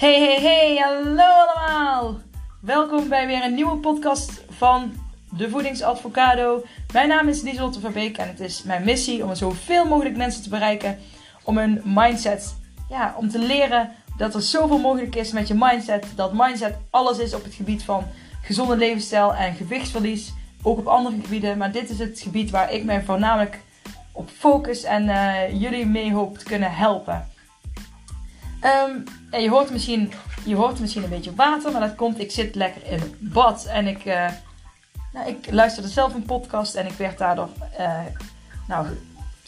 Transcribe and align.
Hey, 0.00 0.20
hey, 0.20 0.40
hey, 0.40 0.76
hallo 0.76 1.22
allemaal! 1.22 2.20
Welkom 2.60 3.08
bij 3.08 3.26
weer 3.26 3.44
een 3.44 3.54
nieuwe 3.54 3.76
podcast 3.76 4.44
van 4.48 4.92
De 5.36 5.50
Voedingsadvocado. 5.50 6.62
Mijn 6.92 7.08
naam 7.08 7.28
is 7.28 7.42
Lieselotte 7.42 7.80
Verbeek 7.80 8.18
en 8.18 8.28
het 8.28 8.40
is 8.40 8.62
mijn 8.62 8.84
missie 8.84 9.24
om 9.24 9.34
zoveel 9.34 9.84
mogelijk 9.84 10.16
mensen 10.16 10.42
te 10.42 10.48
bereiken. 10.48 10.98
Om 11.44 11.58
hun 11.58 11.82
mindset, 11.84 12.56
ja, 12.88 13.14
om 13.16 13.28
te 13.28 13.38
leren 13.38 13.90
dat 14.16 14.34
er 14.34 14.42
zoveel 14.42 14.78
mogelijk 14.78 15.16
is 15.16 15.32
met 15.32 15.48
je 15.48 15.54
mindset. 15.54 16.06
Dat 16.14 16.32
mindset 16.32 16.76
alles 16.90 17.18
is 17.18 17.34
op 17.34 17.44
het 17.44 17.54
gebied 17.54 17.82
van 17.82 18.04
gezonde 18.42 18.76
levensstijl 18.76 19.34
en 19.34 19.54
gewichtsverlies. 19.54 20.32
Ook 20.62 20.78
op 20.78 20.86
andere 20.86 21.16
gebieden, 21.22 21.58
maar 21.58 21.72
dit 21.72 21.90
is 21.90 21.98
het 21.98 22.20
gebied 22.20 22.50
waar 22.50 22.72
ik 22.72 22.84
mij 22.84 23.02
voornamelijk 23.02 23.60
op 24.12 24.28
focus 24.28 24.82
en 24.82 25.04
uh, 25.04 25.60
jullie 25.60 25.86
mee 25.86 26.12
hoop 26.12 26.38
te 26.38 26.44
kunnen 26.44 26.72
helpen. 26.72 27.29
Um, 28.64 29.04
en 29.30 29.42
je 29.42 29.50
hoort, 29.50 29.70
misschien, 29.70 30.12
je 30.44 30.54
hoort 30.54 30.80
misschien 30.80 31.02
een 31.02 31.08
beetje 31.08 31.34
water, 31.34 31.72
maar 31.72 31.80
dat 31.80 31.94
komt, 31.94 32.20
ik 32.20 32.30
zit 32.30 32.54
lekker 32.54 32.92
in 32.92 33.14
bad. 33.18 33.64
En 33.64 33.86
ik, 33.86 34.04
uh, 34.04 34.28
nou, 35.12 35.28
ik 35.28 35.50
luisterde 35.50 35.88
zelf 35.88 36.14
een 36.14 36.22
podcast 36.22 36.74
en 36.74 36.86
ik 36.86 36.92
werd 36.92 37.18
daardoor, 37.18 37.48
uh, 37.80 37.98
nou, 38.68 38.86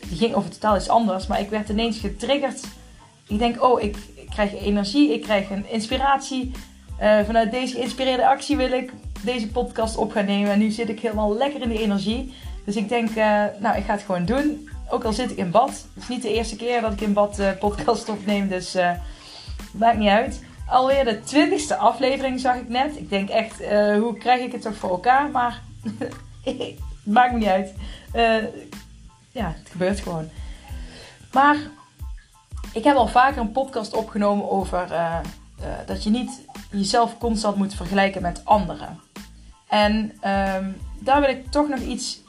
die 0.08 0.18
ging 0.18 0.34
over 0.34 0.50
totaal 0.50 0.76
iets 0.76 0.88
anders, 0.88 1.26
maar 1.26 1.40
ik 1.40 1.50
werd 1.50 1.68
ineens 1.68 1.98
getriggerd. 1.98 2.60
Ik 3.26 3.38
denk, 3.38 3.62
oh, 3.62 3.82
ik, 3.82 3.96
krijg 4.28 4.54
energie, 4.54 5.12
ik 5.12 5.22
krijg 5.22 5.50
een 5.50 5.70
inspiratie. 5.70 6.52
Uh, 7.02 7.20
vanuit 7.24 7.50
deze 7.50 7.74
geïnspireerde 7.74 8.26
actie 8.26 8.56
wil 8.56 8.72
ik 8.72 8.92
deze 9.22 9.48
podcast 9.48 9.96
op 9.96 10.12
gaan 10.12 10.24
nemen. 10.24 10.50
En 10.50 10.58
nu 10.58 10.70
zit 10.70 10.88
ik 10.88 11.00
helemaal 11.00 11.36
lekker 11.36 11.62
in 11.62 11.68
die 11.68 11.82
energie. 11.82 12.34
Dus 12.64 12.76
ik 12.76 12.88
denk, 12.88 13.14
nou, 13.60 13.76
ik 13.76 13.84
ga 13.84 13.92
het 13.92 14.02
gewoon 14.02 14.24
doen. 14.24 14.68
Ook 14.92 15.04
al 15.04 15.12
zit 15.12 15.30
ik 15.30 15.36
in 15.36 15.50
bad. 15.50 15.70
Het 15.70 16.02
is 16.02 16.08
niet 16.08 16.22
de 16.22 16.32
eerste 16.32 16.56
keer 16.56 16.80
dat 16.80 16.92
ik 16.92 17.00
in 17.00 17.12
bad 17.12 17.58
podcast 17.58 18.08
opneem, 18.08 18.48
dus 18.48 18.76
Maakt 19.72 19.98
niet 19.98 20.08
uit. 20.08 20.42
Alweer 20.66 21.04
de 21.04 21.20
twintigste 21.20 21.76
aflevering 21.76 22.40
zag 22.40 22.56
ik 22.56 22.68
net. 22.68 22.96
Ik 22.96 23.10
denk 23.10 23.28
echt, 23.28 23.60
uh, 23.60 23.98
hoe 23.98 24.16
krijg 24.18 24.40
ik 24.40 24.52
het 24.52 24.62
toch 24.62 24.76
voor 24.76 24.90
elkaar? 24.90 25.30
Maar 25.30 25.62
maakt 27.02 27.34
niet 27.34 27.48
uit. 27.48 27.74
Uh, 28.14 28.44
ja, 29.30 29.54
het 29.58 29.68
gebeurt 29.70 30.00
gewoon. 30.00 30.28
Maar 31.32 31.56
ik 32.72 32.84
heb 32.84 32.96
al 32.96 33.08
vaker 33.08 33.40
een 33.40 33.52
podcast 33.52 33.94
opgenomen 33.94 34.50
over 34.50 34.90
uh, 34.90 35.18
dat 35.86 36.04
je 36.04 36.10
niet 36.10 36.40
jezelf 36.70 37.18
constant 37.18 37.56
moet 37.56 37.74
vergelijken 37.74 38.22
met 38.22 38.44
anderen. 38.44 39.00
En 39.68 39.92
um, 39.94 40.76
daar 40.98 41.20
wil 41.20 41.30
ik 41.30 41.50
toch 41.50 41.68
nog 41.68 41.80
iets 41.80 42.21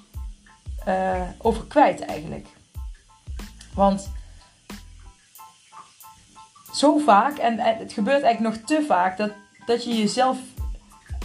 over 1.38 1.66
kwijt 1.66 2.06
eigenlijk. 2.06 2.48
Want 3.73 4.12
zo 6.73 6.98
vaak, 6.98 7.38
en, 7.38 7.59
het 7.59 7.94
gebeurt 7.94 8.23
eigenlijk 8.23 8.56
nog 8.56 8.66
te 8.66 8.86
vaak, 8.88 9.17
dat, 9.17 9.31
dat 9.66 9.84
je 9.84 9.98
jezelf 9.98 10.38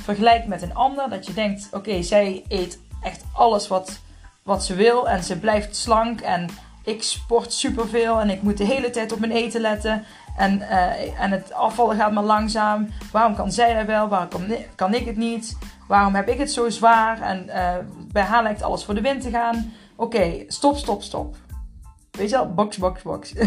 vergelijkt 0.00 0.46
met 0.46 0.62
een 0.62 0.74
ander. 0.74 1.10
Dat 1.10 1.26
je 1.26 1.34
denkt, 1.34 1.68
oké, 1.72 2.02
zij 2.02 2.44
eet 2.48 2.78
echt 3.02 3.24
alles 3.32 3.68
wat, 3.68 4.00
wat 4.42 4.64
ze 4.64 4.74
wil 4.74 5.08
en 5.08 5.24
ze 5.24 5.38
blijft 5.38 5.76
slank 5.76 6.20
en 6.20 6.48
ik 6.84 7.02
sport 7.02 7.52
superveel 7.52 8.20
en 8.20 8.30
ik 8.30 8.42
moet 8.42 8.56
de 8.56 8.64
hele 8.64 8.90
tijd 8.90 9.12
op 9.12 9.18
mijn 9.18 9.32
eten 9.32 9.60
letten. 9.60 10.04
En, 10.36 10.58
uh, 10.58 11.20
en 11.20 11.30
het 11.30 11.52
afvallen 11.52 11.96
gaat 11.96 12.12
maar 12.12 12.24
langzaam. 12.24 12.88
Waarom 13.12 13.34
kan 13.34 13.52
zij 13.52 13.74
dat 13.74 13.86
wel? 13.86 14.08
Waarom 14.08 14.46
kan 14.74 14.94
ik 14.94 15.06
het 15.06 15.16
niet? 15.16 15.58
Waarom 15.88 16.14
heb 16.14 16.28
ik 16.28 16.38
het 16.38 16.52
zo 16.52 16.68
zwaar? 16.68 17.20
En 17.20 17.44
uh, 17.46 17.74
bij 18.12 18.22
haar 18.22 18.42
lijkt 18.42 18.62
alles 18.62 18.84
voor 18.84 18.94
de 18.94 19.00
wind 19.00 19.22
te 19.22 19.30
gaan. 19.30 19.72
Oké, 19.96 20.44
stop, 20.46 20.76
stop, 20.76 21.02
stop. 21.02 21.36
Weet 22.10 22.30
je 22.30 22.36
wel? 22.36 22.54
Box, 22.54 22.76
box, 22.76 23.02
box. 23.02 23.34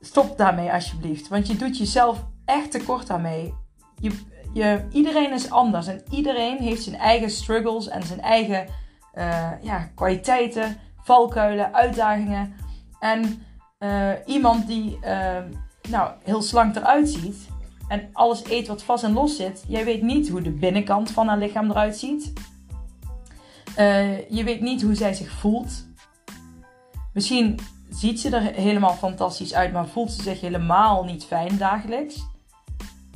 Stop 0.00 0.36
daarmee 0.38 0.72
alsjeblieft. 0.72 1.28
Want 1.28 1.46
je 1.46 1.56
doet 1.56 1.78
jezelf 1.78 2.24
echt 2.44 2.70
tekort 2.70 3.06
daarmee. 3.06 3.54
Je, 4.00 4.18
je, 4.52 4.86
iedereen 4.90 5.32
is 5.32 5.50
anders 5.50 5.86
en 5.86 6.02
iedereen 6.10 6.58
heeft 6.58 6.82
zijn 6.82 6.96
eigen 6.96 7.30
struggles 7.30 7.88
en 7.88 8.02
zijn 8.02 8.20
eigen 8.20 8.66
uh, 9.14 9.50
ja, 9.62 9.90
kwaliteiten, 9.94 10.76
valkuilen, 11.02 11.74
uitdagingen. 11.74 12.54
En 13.00 13.44
uh, 13.78 14.10
iemand 14.26 14.66
die 14.66 14.98
nou, 15.88 16.10
heel 16.22 16.42
slank 16.42 16.76
eruit 16.76 17.08
ziet 17.08 17.51
en 17.88 18.08
alles 18.12 18.44
eet 18.44 18.66
wat 18.66 18.82
vast 18.82 19.04
en 19.04 19.12
los 19.12 19.36
zit, 19.36 19.64
jij 19.68 19.84
weet 19.84 20.02
niet 20.02 20.28
hoe 20.28 20.42
de 20.42 20.50
binnenkant 20.50 21.10
van 21.10 21.28
haar 21.28 21.38
lichaam 21.38 21.70
eruit 21.70 21.96
ziet. 21.96 22.32
je 24.28 24.42
weet 24.44 24.60
niet 24.60 24.82
hoe 24.82 24.94
zij 24.94 25.14
zich 25.14 25.30
voelt. 25.30 25.86
Misschien 27.12 27.58
ziet 27.90 28.20
ze 28.20 28.36
er 28.36 28.54
helemaal 28.54 28.94
fantastisch 28.94 29.54
uit, 29.54 29.72
maar 29.72 29.86
voelt 29.86 30.12
ze 30.12 30.22
zich 30.22 30.40
helemaal 30.40 31.04
niet 31.04 31.24
fijn 31.24 31.56
dagelijks. 31.56 32.26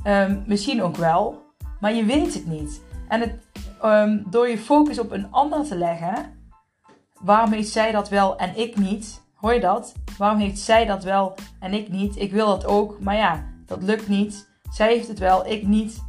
Um, 0.04 0.44
misschien 0.46 0.82
ook 0.82 0.96
wel, 0.96 1.42
maar 1.80 1.94
je 1.94 2.04
weet 2.04 2.34
het 2.34 2.46
niet. 2.46 2.80
En 3.08 3.20
het, 3.20 3.32
um, 3.84 4.26
door 4.30 4.48
je 4.48 4.58
focus 4.58 4.98
op 4.98 5.10
een 5.10 5.30
ander 5.30 5.64
te 5.64 5.76
leggen, 5.76 6.14
waarom 7.20 7.52
heeft 7.52 7.68
zij 7.68 7.92
dat 7.92 8.08
wel 8.08 8.36
en 8.36 8.58
ik 8.58 8.76
niet? 8.76 9.22
Hoor 9.34 9.54
je 9.54 9.60
dat? 9.60 9.94
Waarom 10.18 10.38
heeft 10.38 10.58
zij 10.58 10.84
dat 10.84 11.04
wel 11.04 11.34
en 11.60 11.72
ik 11.72 11.88
niet? 11.88 12.16
Ik 12.16 12.32
wil 12.32 12.46
dat 12.46 12.66
ook, 12.66 13.00
maar 13.00 13.16
ja, 13.16 13.44
dat 13.66 13.82
lukt 13.82 14.08
niet. 14.08 14.48
Zij 14.76 14.88
heeft 14.88 15.08
het 15.08 15.18
wel, 15.18 15.46
ik 15.46 15.66
niet. 15.66 16.04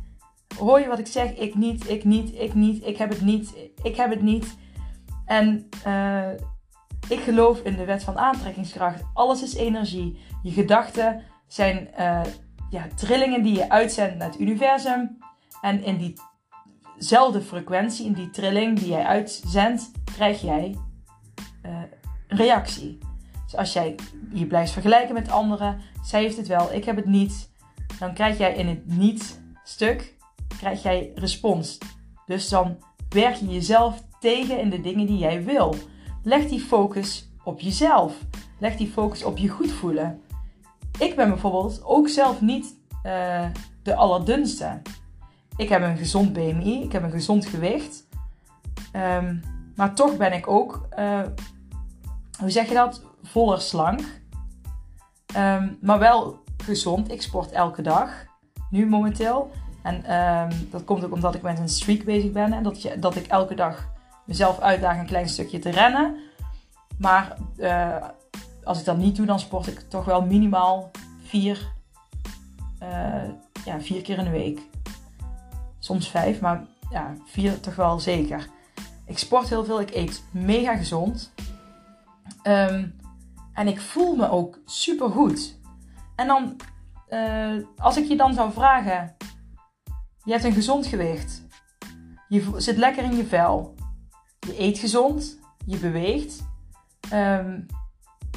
Hoor 0.57 0.79
je 0.79 0.87
wat 0.87 0.99
ik 0.99 1.07
zeg? 1.07 1.33
Ik 1.33 1.55
niet, 1.55 1.89
ik 1.89 2.03
niet, 2.03 2.39
ik 2.39 2.53
niet, 2.53 2.85
ik 2.85 2.97
heb 2.97 3.09
het 3.09 3.21
niet, 3.21 3.53
ik 3.83 3.95
heb 3.95 4.09
het 4.09 4.21
niet. 4.21 4.57
En 5.25 5.69
uh, 5.87 6.31
ik 7.09 7.19
geloof 7.19 7.59
in 7.59 7.75
de 7.75 7.85
wet 7.85 8.03
van 8.03 8.17
aantrekkingskracht. 8.17 9.03
Alles 9.13 9.43
is 9.43 9.55
energie. 9.55 10.19
Je 10.43 10.51
gedachten 10.51 11.23
zijn 11.47 11.89
uh, 11.99 12.21
ja, 12.69 12.87
trillingen 12.95 13.43
die 13.43 13.55
je 13.55 13.69
uitzendt 13.69 14.17
naar 14.17 14.27
het 14.27 14.39
universum. 14.39 15.17
En 15.61 15.83
in 15.83 16.15
diezelfde 16.95 17.41
frequentie, 17.41 18.05
in 18.05 18.13
die 18.13 18.29
trilling 18.29 18.79
die 18.79 18.89
jij 18.89 19.05
uitzendt, 19.05 19.91
krijg 20.15 20.41
jij 20.41 20.77
een 21.61 21.87
reactie. 22.27 22.97
Dus 23.43 23.55
als 23.55 23.73
jij 23.73 23.95
je 24.33 24.47
blijft 24.47 24.71
vergelijken 24.71 25.13
met 25.13 25.31
anderen, 25.31 25.81
zij 26.03 26.21
heeft 26.21 26.37
het 26.37 26.47
wel, 26.47 26.73
ik 26.73 26.85
heb 26.85 26.95
het 26.95 27.05
niet, 27.05 27.55
dan 27.99 28.13
krijg 28.13 28.37
jij 28.37 28.55
in 28.55 28.67
het 28.67 28.85
niet-stuk 28.85 30.15
krijg 30.57 30.83
jij 30.83 31.11
respons. 31.15 31.77
Dus 32.25 32.49
dan 32.49 32.77
werk 33.09 33.35
je 33.35 33.47
jezelf 33.47 34.03
tegen 34.19 34.59
in 34.59 34.69
de 34.69 34.81
dingen 34.81 35.05
die 35.05 35.17
jij 35.17 35.43
wil. 35.43 35.75
Leg 36.23 36.45
die 36.45 36.59
focus 36.59 37.31
op 37.43 37.59
jezelf. 37.59 38.13
Leg 38.59 38.75
die 38.75 38.87
focus 38.87 39.23
op 39.23 39.37
je 39.37 39.49
goed 39.49 39.71
voelen. 39.71 40.21
Ik 40.99 41.15
ben 41.15 41.29
bijvoorbeeld 41.29 41.81
ook 41.83 42.09
zelf 42.09 42.41
niet 42.41 42.75
uh, 43.05 43.45
de 43.83 43.95
allerdunste. 43.95 44.81
Ik 45.57 45.69
heb 45.69 45.81
een 45.81 45.97
gezond 45.97 46.33
BMI, 46.33 46.83
ik 46.83 46.91
heb 46.91 47.03
een 47.03 47.11
gezond 47.11 47.45
gewicht. 47.45 48.07
Um, 48.93 49.41
maar 49.75 49.95
toch 49.95 50.17
ben 50.17 50.33
ik 50.33 50.47
ook, 50.47 50.87
uh, 50.99 51.21
hoe 52.39 52.49
zeg 52.49 52.67
je 52.67 52.73
dat, 52.73 53.03
voller 53.23 53.61
slank. 53.61 54.01
Um, 55.37 55.77
maar 55.81 55.99
wel 55.99 56.43
gezond. 56.67 57.11
Ik 57.11 57.21
sport 57.21 57.51
elke 57.51 57.81
dag, 57.81 58.25
nu 58.69 58.87
momenteel. 58.87 59.51
En 59.83 60.15
um, 60.15 60.67
dat 60.71 60.83
komt 60.83 61.05
ook 61.05 61.13
omdat 61.13 61.35
ik 61.35 61.41
met 61.41 61.59
een 61.59 61.69
streak 61.69 62.03
bezig 62.03 62.31
ben. 62.31 62.53
En 62.53 62.63
dat, 62.63 62.81
je, 62.81 62.99
dat 62.99 63.15
ik 63.15 63.27
elke 63.27 63.55
dag 63.55 63.89
mezelf 64.25 64.59
uitdaag 64.59 64.97
een 64.97 65.05
klein 65.05 65.29
stukje 65.29 65.59
te 65.59 65.69
rennen. 65.69 66.17
Maar 66.97 67.37
uh, 67.57 67.95
als 68.63 68.79
ik 68.79 68.85
dat 68.85 68.97
niet 68.97 69.15
doe, 69.15 69.25
dan 69.25 69.39
sport 69.39 69.67
ik 69.67 69.79
toch 69.79 70.05
wel 70.05 70.21
minimaal 70.21 70.91
vier, 71.23 71.73
uh, 72.83 73.23
ja, 73.65 73.81
vier 73.81 74.01
keer 74.01 74.17
in 74.17 74.23
de 74.23 74.29
week. 74.29 74.61
Soms 75.79 76.09
vijf, 76.09 76.41
maar 76.41 76.65
ja, 76.89 77.13
vier 77.25 77.59
toch 77.59 77.75
wel 77.75 77.99
zeker. 77.99 78.47
Ik 79.05 79.17
sport 79.17 79.49
heel 79.49 79.65
veel, 79.65 79.81
ik 79.81 79.95
eet 79.95 80.23
mega 80.31 80.75
gezond. 80.75 81.33
Um, 82.43 82.95
en 83.53 83.67
ik 83.67 83.81
voel 83.81 84.15
me 84.15 84.29
ook 84.29 84.59
super 84.65 85.09
goed. 85.09 85.56
En 86.17 86.27
dan, 86.27 86.55
uh, 87.09 87.63
als 87.77 87.97
ik 87.97 88.07
je 88.07 88.17
dan 88.17 88.33
zou 88.33 88.51
vragen: 88.51 89.15
Je 90.23 90.31
hebt 90.31 90.43
een 90.43 90.53
gezond 90.53 90.85
gewicht. 90.85 91.45
Je 92.27 92.53
zit 92.57 92.77
lekker 92.77 93.03
in 93.03 93.15
je 93.15 93.25
vel. 93.25 93.75
Je 94.39 94.61
eet 94.61 94.77
gezond. 94.77 95.39
Je 95.65 95.77
beweegt. 95.77 96.45
Um, 97.13 97.65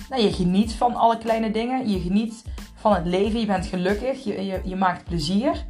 nou, 0.09 0.23
je 0.23 0.32
geniet 0.32 0.73
van 0.73 0.94
alle 0.94 1.19
kleine 1.19 1.50
dingen. 1.50 1.88
Je 1.88 2.00
geniet 2.00 2.44
van 2.75 2.94
het 2.94 3.06
leven. 3.06 3.41
Je 3.41 3.47
bent 3.47 3.67
gelukkig. 3.67 4.25
Je, 4.25 4.61
je, 4.65 4.76
maakt 4.76 5.05
plezier. 5.05 5.67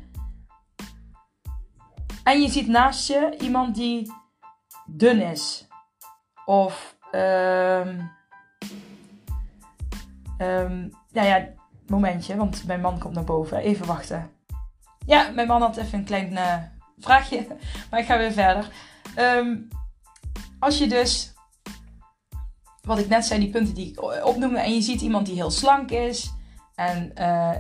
En 2.24 2.40
je 2.40 2.48
ziet 2.48 2.68
naast 2.68 3.08
je 3.08 3.36
iemand 3.40 3.74
die 3.74 4.12
dun 4.86 5.20
is. 5.20 5.68
Of, 6.44 6.96
um, 7.12 8.10
nou 11.12 11.26
ja, 11.26 11.48
momentje, 11.90 12.36
want 12.36 12.66
mijn 12.66 12.80
man 12.80 12.98
komt 12.98 13.14
naar 13.14 13.24
boven. 13.24 13.58
Even 13.58 13.86
wachten. 13.86 14.30
Ja, 15.06 15.30
mijn 15.30 15.46
man 15.46 15.60
had 15.60 15.76
even 15.76 15.98
een 15.98 16.04
klein 16.04 16.32
uh, 16.32 16.54
vraagje, 16.98 17.46
maar 17.90 18.00
ik 18.00 18.06
ga 18.06 18.18
weer 18.18 18.32
verder. 18.32 18.70
Um, 19.18 19.68
als 20.58 20.78
je 20.78 20.86
dus 20.86 21.32
wat 22.82 22.98
ik 22.98 23.08
net 23.08 23.24
zei, 23.24 23.40
die 23.40 23.50
punten 23.50 23.74
die 23.74 23.90
ik 23.90 24.24
opnoemde. 24.26 24.58
En 24.58 24.74
je 24.74 24.80
ziet 24.80 25.00
iemand 25.00 25.26
die 25.26 25.34
heel 25.34 25.50
slank 25.50 25.90
is. 25.90 26.32
En 26.74 27.12
uh, 27.18 27.50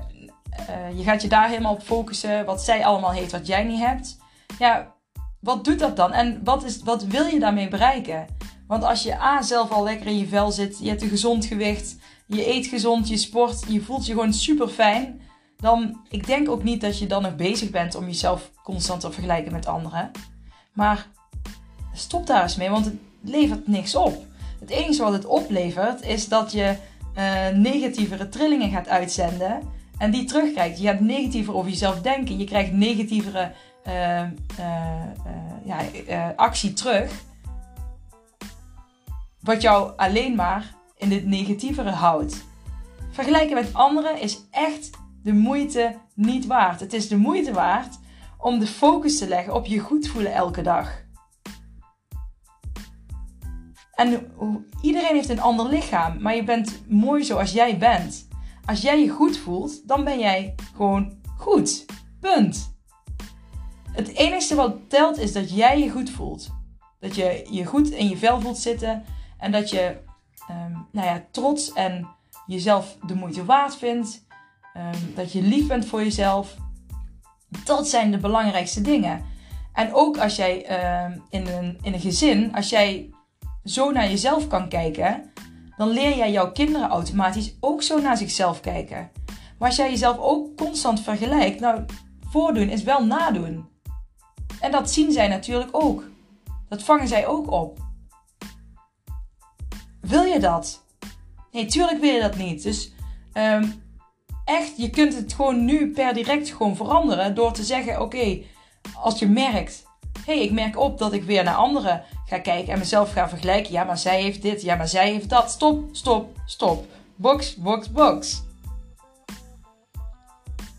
eh, 0.50 0.96
je 0.96 1.02
gaat 1.02 1.22
je 1.22 1.28
daar 1.28 1.48
helemaal 1.48 1.72
op 1.72 1.82
focussen. 1.82 2.44
Wat 2.44 2.62
zij 2.62 2.84
allemaal 2.84 3.12
heeft, 3.12 3.32
wat 3.32 3.46
jij 3.46 3.64
niet 3.64 3.80
hebt. 3.80 4.18
Ja, 4.58 4.94
wat 5.40 5.64
doet 5.64 5.78
dat 5.78 5.96
dan? 5.96 6.12
En 6.12 6.40
wat, 6.44 6.64
is, 6.64 6.82
wat 6.82 7.04
wil 7.04 7.26
je 7.26 7.38
daarmee 7.38 7.68
bereiken? 7.68 8.26
Want 8.66 8.84
als 8.84 9.02
je 9.02 9.20
A 9.20 9.42
zelf 9.42 9.70
al 9.70 9.84
lekker 9.84 10.06
in 10.06 10.18
je 10.18 10.28
vel 10.28 10.50
zit, 10.50 10.78
je 10.78 10.88
hebt 10.88 11.02
een 11.02 11.08
gezond 11.08 11.44
gewicht, 11.44 11.96
je 12.30 12.48
eet 12.48 12.66
gezond, 12.66 13.08
je 13.08 13.16
sport, 13.16 13.64
je 13.68 13.80
voelt 13.80 14.06
je 14.06 14.12
gewoon 14.12 14.32
super 14.32 14.68
fijn. 14.68 15.20
Dan, 15.56 16.00
ik 16.08 16.26
denk 16.26 16.48
ook 16.48 16.62
niet 16.62 16.80
dat 16.80 16.98
je 16.98 17.06
dan 17.06 17.22
nog 17.22 17.36
bezig 17.36 17.70
bent 17.70 17.94
om 17.94 18.04
jezelf 18.04 18.50
constant 18.62 19.00
te 19.00 19.12
vergelijken 19.12 19.52
met 19.52 19.66
anderen. 19.66 20.10
Maar 20.72 21.06
stop 21.92 22.26
daar 22.26 22.42
eens 22.42 22.56
mee, 22.56 22.70
want 22.70 22.84
het 22.84 22.94
levert 23.20 23.66
niks 23.66 23.94
op. 23.94 24.24
Het 24.60 24.70
enige 24.70 25.02
wat 25.02 25.12
het 25.12 25.26
oplevert 25.26 26.02
is 26.02 26.28
dat 26.28 26.52
je 26.52 26.76
uh, 27.16 27.48
negatievere 27.48 28.28
trillingen 28.28 28.70
gaat 28.70 28.88
uitzenden 28.88 29.60
en 29.98 30.10
die 30.10 30.24
terugkrijgt. 30.24 30.78
Je 30.78 30.86
gaat 30.86 31.00
negatiever 31.00 31.54
over 31.54 31.70
jezelf 31.70 32.00
denken, 32.00 32.38
je 32.38 32.44
krijgt 32.44 32.72
negatievere 32.72 33.52
uh, 33.86 34.22
ja, 35.64 36.32
actie 36.36 36.72
terug. 36.72 37.12
Wat 39.40 39.62
jou 39.62 39.92
alleen 39.96 40.34
maar 40.34 40.74
in 41.00 41.08
dit 41.08 41.24
negatievere 41.24 41.90
houdt. 41.90 42.44
Vergelijken 43.10 43.54
met 43.54 43.74
anderen 43.74 44.20
is 44.20 44.40
echt 44.50 44.90
de 45.22 45.32
moeite 45.32 45.96
niet 46.14 46.46
waard. 46.46 46.80
Het 46.80 46.92
is 46.92 47.08
de 47.08 47.16
moeite 47.16 47.52
waard 47.52 47.98
om 48.38 48.58
de 48.58 48.66
focus 48.66 49.18
te 49.18 49.28
leggen 49.28 49.54
op 49.54 49.66
je 49.66 49.78
goed 49.78 50.08
voelen 50.08 50.32
elke 50.32 50.62
dag. 50.62 51.08
En 53.94 54.32
iedereen 54.82 55.14
heeft 55.14 55.28
een 55.28 55.40
ander 55.40 55.66
lichaam, 55.66 56.22
maar 56.22 56.36
je 56.36 56.44
bent 56.44 56.82
mooi 56.88 57.24
zoals 57.24 57.52
jij 57.52 57.78
bent. 57.78 58.28
Als 58.64 58.80
jij 58.80 59.00
je 59.00 59.08
goed 59.08 59.36
voelt, 59.36 59.88
dan 59.88 60.04
ben 60.04 60.18
jij 60.18 60.54
gewoon 60.74 61.18
goed. 61.36 61.84
Punt. 62.20 62.78
Het 63.92 64.08
enige 64.08 64.54
wat 64.54 64.76
telt 64.88 65.18
is 65.18 65.32
dat 65.32 65.54
jij 65.54 65.78
je 65.78 65.90
goed 65.90 66.10
voelt. 66.10 66.50
Dat 67.00 67.14
je 67.14 67.46
je 67.50 67.64
goed 67.64 67.90
in 67.90 68.08
je 68.08 68.16
vel 68.16 68.40
voelt 68.40 68.58
zitten 68.58 69.04
en 69.38 69.52
dat 69.52 69.70
je 69.70 69.96
um, 70.50 70.86
nou 70.92 71.06
ja, 71.06 71.24
trots 71.30 71.72
en 71.72 72.08
jezelf 72.46 72.96
de 73.06 73.14
moeite 73.14 73.44
waard 73.44 73.76
vindt. 73.76 74.24
Um, 74.76 75.14
dat 75.14 75.32
je 75.32 75.42
lief 75.42 75.66
bent 75.66 75.86
voor 75.86 76.02
jezelf. 76.02 76.56
Dat 77.64 77.88
zijn 77.88 78.10
de 78.10 78.18
belangrijkste 78.18 78.80
dingen. 78.80 79.24
En 79.72 79.94
ook 79.94 80.18
als 80.18 80.36
jij 80.36 80.54
um, 81.04 81.22
in, 81.30 81.46
een, 81.46 81.78
in 81.82 81.92
een 81.92 82.00
gezin, 82.00 82.54
als 82.54 82.68
jij 82.68 83.10
zo 83.64 83.90
naar 83.90 84.08
jezelf 84.08 84.46
kan 84.46 84.68
kijken, 84.68 85.32
dan 85.76 85.88
leer 85.88 86.16
jij 86.16 86.32
jouw 86.32 86.52
kinderen 86.52 86.88
automatisch 86.88 87.56
ook 87.60 87.82
zo 87.82 88.00
naar 88.00 88.16
zichzelf 88.16 88.60
kijken. 88.60 89.10
Maar 89.58 89.68
als 89.68 89.76
jij 89.76 89.90
jezelf 89.90 90.18
ook 90.18 90.56
constant 90.56 91.00
vergelijkt, 91.00 91.60
nou, 91.60 91.84
voordoen 92.20 92.68
is 92.68 92.82
wel 92.82 93.04
nadoen. 93.04 93.68
En 94.60 94.70
dat 94.70 94.90
zien 94.90 95.12
zij 95.12 95.28
natuurlijk 95.28 95.70
ook. 95.72 96.04
Dat 96.68 96.82
vangen 96.82 97.08
zij 97.08 97.26
ook 97.26 97.50
op. 97.50 97.89
Wil 100.10 100.22
je 100.22 100.38
dat? 100.38 100.82
Nee, 101.52 101.66
tuurlijk 101.66 102.00
wil 102.00 102.12
je 102.12 102.20
dat 102.20 102.36
niet. 102.36 102.62
Dus 102.62 102.92
um, 103.34 103.82
echt, 104.44 104.72
je 104.76 104.90
kunt 104.90 105.14
het 105.14 105.32
gewoon 105.32 105.64
nu 105.64 105.92
per 105.92 106.14
direct 106.14 106.50
gewoon 106.50 106.76
veranderen 106.76 107.34
door 107.34 107.52
te 107.52 107.64
zeggen: 107.64 108.00
oké, 108.00 108.38
als 108.94 109.18
je 109.18 109.28
merkt, 109.28 109.82
hé, 110.24 110.34
hey, 110.34 110.42
ik 110.42 110.50
merk 110.50 110.78
op 110.78 110.98
dat 110.98 111.12
ik 111.12 111.22
weer 111.22 111.44
naar 111.44 111.54
anderen 111.54 112.04
ga 112.26 112.38
kijken 112.38 112.72
en 112.72 112.78
mezelf 112.78 113.12
ga 113.12 113.28
vergelijken. 113.28 113.72
Ja, 113.72 113.84
maar 113.84 113.98
zij 113.98 114.22
heeft 114.22 114.42
dit, 114.42 114.62
ja, 114.62 114.74
maar 114.74 114.88
zij 114.88 115.10
heeft 115.10 115.28
dat. 115.28 115.50
Stop, 115.50 115.88
stop, 115.92 116.36
stop. 116.44 116.86
Box, 117.16 117.56
box, 117.56 117.90
box. 117.90 118.42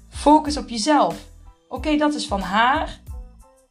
Focus 0.10 0.58
op 0.58 0.70
jezelf. 0.70 1.16
Oké, 1.70 1.98
dat 1.98 2.14
is 2.14 2.28
van 2.28 2.42
haar. 2.42 3.00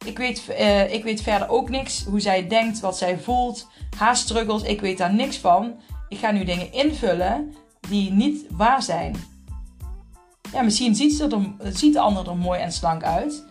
Ik 0.05 0.17
weet, 0.17 0.43
uh, 0.49 0.93
ik 0.93 1.03
weet 1.03 1.21
verder 1.21 1.49
ook 1.49 1.69
niks 1.69 2.03
hoe 2.03 2.19
zij 2.19 2.47
denkt, 2.47 2.79
wat 2.79 2.97
zij 2.97 3.17
voelt, 3.19 3.67
haar 3.97 4.15
struggles. 4.15 4.63
Ik 4.63 4.81
weet 4.81 4.97
daar 4.97 5.13
niks 5.13 5.37
van. 5.37 5.79
Ik 6.07 6.17
ga 6.17 6.31
nu 6.31 6.43
dingen 6.43 6.73
invullen 6.73 7.53
die 7.89 8.11
niet 8.11 8.45
waar 8.49 8.83
zijn. 8.83 9.15
Ja, 10.53 10.61
misschien 10.61 10.95
ziet, 10.95 11.13
ze 11.13 11.53
er, 11.59 11.71
ziet 11.73 11.93
de 11.93 11.99
ander 11.99 12.29
er 12.29 12.37
mooi 12.37 12.59
en 12.59 12.71
slank 12.71 13.03
uit. 13.03 13.45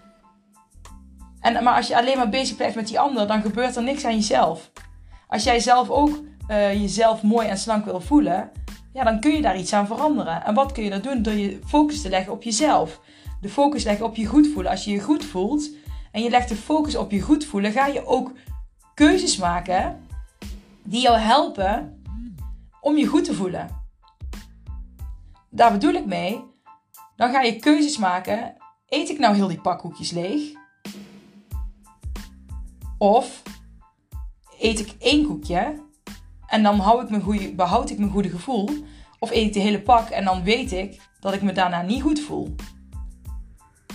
En, 1.40 1.64
maar 1.64 1.76
als 1.76 1.86
je 1.86 1.96
alleen 1.96 2.16
maar 2.16 2.28
bezig 2.28 2.56
blijft 2.56 2.76
met 2.76 2.86
die 2.86 3.00
ander, 3.00 3.26
dan 3.26 3.42
gebeurt 3.42 3.76
er 3.76 3.82
niks 3.82 4.04
aan 4.04 4.14
jezelf. 4.14 4.70
Als 5.28 5.44
jij 5.44 5.60
zelf 5.60 5.90
ook 5.90 6.20
uh, 6.48 6.80
jezelf 6.80 7.22
mooi 7.22 7.48
en 7.48 7.58
slank 7.58 7.84
wil 7.84 8.00
voelen, 8.00 8.50
ja, 8.92 9.04
dan 9.04 9.20
kun 9.20 9.32
je 9.32 9.42
daar 9.42 9.58
iets 9.58 9.72
aan 9.72 9.86
veranderen. 9.86 10.44
En 10.44 10.54
wat 10.54 10.72
kun 10.72 10.84
je 10.84 10.90
dat 10.90 11.02
doen? 11.02 11.22
Door 11.22 11.34
je 11.34 11.58
focus 11.66 12.02
te 12.02 12.08
leggen 12.08 12.32
op 12.32 12.42
jezelf. 12.42 13.00
De 13.40 13.48
focus 13.48 13.84
leggen 13.84 14.06
op 14.06 14.16
je 14.16 14.26
goed 14.26 14.48
voelen. 14.52 14.70
Als 14.70 14.84
je 14.84 14.90
je 14.90 15.00
goed 15.00 15.24
voelt 15.24 15.70
en 16.12 16.22
je 16.22 16.30
legt 16.30 16.48
de 16.48 16.56
focus 16.56 16.96
op 16.96 17.10
je 17.10 17.20
goed 17.20 17.44
voelen, 17.44 17.72
ga 17.72 17.86
je 17.86 18.06
ook 18.06 18.32
keuzes 18.94 19.36
maken 19.36 20.08
die 20.84 21.00
jou 21.00 21.18
helpen 21.18 22.02
om 22.80 22.96
je 22.96 23.06
goed 23.06 23.24
te 23.24 23.34
voelen. 23.34 23.68
Daar 25.50 25.72
bedoel 25.72 25.92
ik 25.92 26.06
mee. 26.06 26.44
Dan 27.16 27.30
ga 27.30 27.40
je 27.40 27.56
keuzes 27.56 27.98
maken. 27.98 28.54
Eet 28.88 29.08
ik 29.08 29.18
nou 29.18 29.34
heel 29.34 29.48
die 29.48 29.60
pakkoekjes 29.60 30.10
leeg? 30.10 30.52
Of 32.98 33.42
eet 34.58 34.78
ik 34.78 34.94
één 34.98 35.26
koekje 35.26 35.82
en 36.46 36.62
dan 36.62 36.78
hou 36.78 37.02
ik 37.04 37.56
behoud 37.56 37.90
ik 37.90 37.98
mijn 37.98 38.10
goede 38.10 38.28
gevoel? 38.28 38.68
Of 39.18 39.30
eet 39.30 39.46
ik 39.46 39.52
de 39.52 39.60
hele 39.60 39.82
pak 39.82 40.08
en 40.08 40.24
dan 40.24 40.42
weet 40.42 40.72
ik 40.72 41.00
dat 41.20 41.34
ik 41.34 41.42
me 41.42 41.52
daarna 41.52 41.82
niet 41.82 42.02
goed 42.02 42.20
voel? 42.20 42.54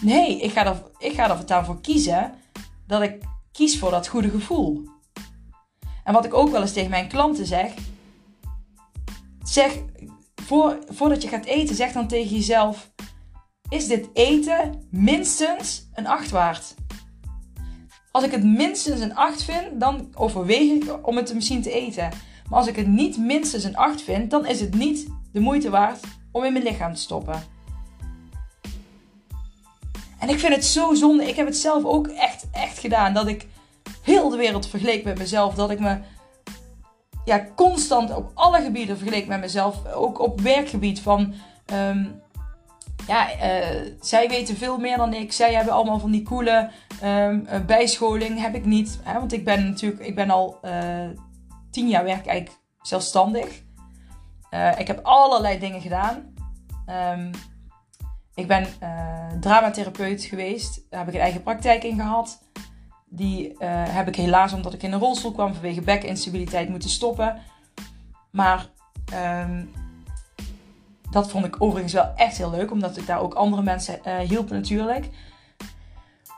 Nee, 0.01 0.41
ik 0.41 0.51
ga 0.51 0.65
er, 0.65 0.83
ik 0.97 1.13
ga 1.13 1.27
kiezen 1.81 2.33
dat 2.87 3.01
ik 3.01 3.23
kies 3.51 3.79
voor 3.79 3.91
dat 3.91 4.07
goede 4.07 4.29
gevoel. 4.29 4.94
En 6.05 6.13
wat 6.13 6.25
ik 6.25 6.33
ook 6.33 6.49
wel 6.49 6.61
eens 6.61 6.73
tegen 6.73 6.89
mijn 6.89 7.07
klanten 7.07 7.45
zeg, 7.45 7.73
zeg 9.43 9.77
voor, 10.35 10.79
voordat 10.87 11.21
je 11.21 11.27
gaat 11.27 11.45
eten, 11.45 11.75
zeg 11.75 11.91
dan 11.91 12.07
tegen 12.07 12.35
jezelf: 12.35 12.91
is 13.69 13.87
dit 13.87 14.09
eten 14.13 14.87
minstens 14.89 15.87
een 15.93 16.07
8 16.07 16.29
waard? 16.29 16.75
Als 18.11 18.23
ik 18.23 18.31
het 18.31 18.43
minstens 18.43 18.99
een 18.99 19.15
8 19.15 19.43
vind, 19.43 19.79
dan 19.79 20.07
overweeg 20.13 20.71
ik 20.71 21.07
om 21.07 21.15
het 21.15 21.33
misschien 21.33 21.61
te 21.61 21.71
eten. 21.71 22.09
Maar 22.49 22.59
als 22.59 22.67
ik 22.67 22.75
het 22.75 22.87
niet 22.87 23.17
minstens 23.17 23.63
een 23.63 23.77
8 23.77 24.01
vind, 24.01 24.31
dan 24.31 24.45
is 24.45 24.59
het 24.59 24.73
niet 24.73 25.07
de 25.31 25.39
moeite 25.39 25.69
waard 25.69 25.99
om 26.31 26.43
in 26.43 26.53
mijn 26.53 26.65
lichaam 26.65 26.93
te 26.93 27.01
stoppen. 27.01 27.43
En 30.19 30.29
ik 30.29 30.39
vind 30.39 30.55
het 30.55 30.65
zo 30.65 30.93
zonde. 30.93 31.27
Ik 31.27 31.35
heb 31.35 31.45
het 31.45 31.57
zelf 31.57 31.83
ook 31.83 32.07
echt, 32.07 32.45
echt 32.51 32.79
gedaan. 32.79 33.13
Dat 33.13 33.27
ik 33.27 33.47
heel 34.05 34.29
de 34.29 34.37
wereld 34.37 34.67
vergeleek 34.67 35.03
met 35.03 35.17
mezelf. 35.17 35.55
Dat 35.55 35.69
ik 35.69 35.79
me 35.79 35.97
ja, 37.25 37.45
constant 37.55 38.15
op 38.15 38.31
alle 38.33 38.61
gebieden 38.61 38.97
vergeleek 38.97 39.27
met 39.27 39.39
mezelf. 39.39 39.93
Ook 39.93 40.19
op 40.19 40.41
werkgebied 40.41 40.99
van... 40.99 41.33
Um, 41.73 42.23
ja, 43.07 43.29
uh, 43.33 43.91
zij 44.01 44.29
weten 44.29 44.57
veel 44.57 44.77
meer 44.77 44.97
dan 44.97 45.13
ik. 45.13 45.33
Zij 45.33 45.53
hebben 45.53 45.73
allemaal 45.73 45.99
van 45.99 46.11
die 46.11 46.23
coole 46.23 46.71
um, 47.03 47.47
bijscholing. 47.65 48.39
Heb 48.41 48.55
ik 48.55 48.65
niet. 48.65 48.99
Hè? 49.03 49.13
Want 49.13 49.33
ik 49.33 49.45
ben 49.45 49.69
natuurlijk... 49.69 50.01
Ik 50.01 50.15
ben 50.15 50.29
al 50.29 50.59
uh, 50.63 51.09
tien 51.71 51.87
jaar 51.87 52.03
werk 52.03 52.25
eigenlijk 52.25 52.59
zelfstandig. 52.81 53.63
Ik 54.77 54.87
heb 54.87 54.99
allerlei 55.03 55.59
dingen 55.59 55.81
gedaan. 55.81 56.33
Um, 57.13 57.31
ik 58.35 58.47
ben 58.47 58.67
dramatherapeut 59.39 60.23
geweest. 60.23 60.81
Daar 60.89 60.99
heb 60.99 61.09
ik 61.09 61.15
een 61.15 61.21
eigen 61.21 61.43
praktijk 61.43 61.83
in 61.83 61.95
gehad. 61.95 62.43
Die 63.15 63.51
uh, 63.51 63.57
heb 63.87 64.07
ik 64.07 64.15
helaas, 64.15 64.53
omdat 64.53 64.73
ik 64.73 64.83
in 64.83 64.93
een 64.93 64.99
rolstoel 64.99 65.31
kwam 65.31 65.53
vanwege 65.53 65.81
bekinstabiliteit, 65.81 66.69
moeten 66.69 66.89
stoppen. 66.89 67.41
Maar 68.31 68.67
um, 69.43 69.71
dat 71.11 71.29
vond 71.29 71.45
ik 71.45 71.61
overigens 71.61 71.93
wel 71.93 72.11
echt 72.15 72.37
heel 72.37 72.49
leuk, 72.49 72.71
omdat 72.71 72.97
ik 72.97 73.07
daar 73.07 73.19
ook 73.19 73.33
andere 73.33 73.61
mensen 73.61 73.99
uh, 74.07 74.17
hielp 74.17 74.49
natuurlijk. 74.49 75.09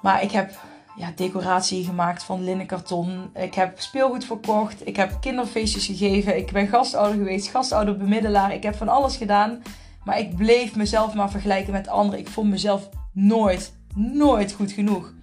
Maar 0.01 0.23
ik 0.23 0.31
heb 0.31 0.59
ja, 0.97 1.11
decoratie 1.15 1.85
gemaakt 1.85 2.23
van 2.23 2.43
linnenkarton. 2.43 3.29
Ik 3.33 3.53
heb 3.53 3.79
speelgoed 3.79 4.25
verkocht. 4.25 4.87
Ik 4.87 4.95
heb 4.95 5.17
kinderfeestjes 5.21 5.85
gegeven. 5.85 6.37
Ik 6.37 6.51
ben 6.51 6.67
gastouder 6.67 7.17
geweest, 7.17 7.47
gastouderbemiddelaar. 7.47 8.53
Ik 8.53 8.63
heb 8.63 8.75
van 8.75 8.89
alles 8.89 9.17
gedaan. 9.17 9.61
Maar 10.03 10.19
ik 10.19 10.35
bleef 10.35 10.75
mezelf 10.75 11.13
maar 11.13 11.31
vergelijken 11.31 11.73
met 11.73 11.87
anderen. 11.87 12.19
Ik 12.19 12.27
vond 12.27 12.49
mezelf 12.49 12.89
nooit, 13.11 13.73
nooit 13.95 14.51
goed 14.51 14.71
genoeg. 14.71 15.13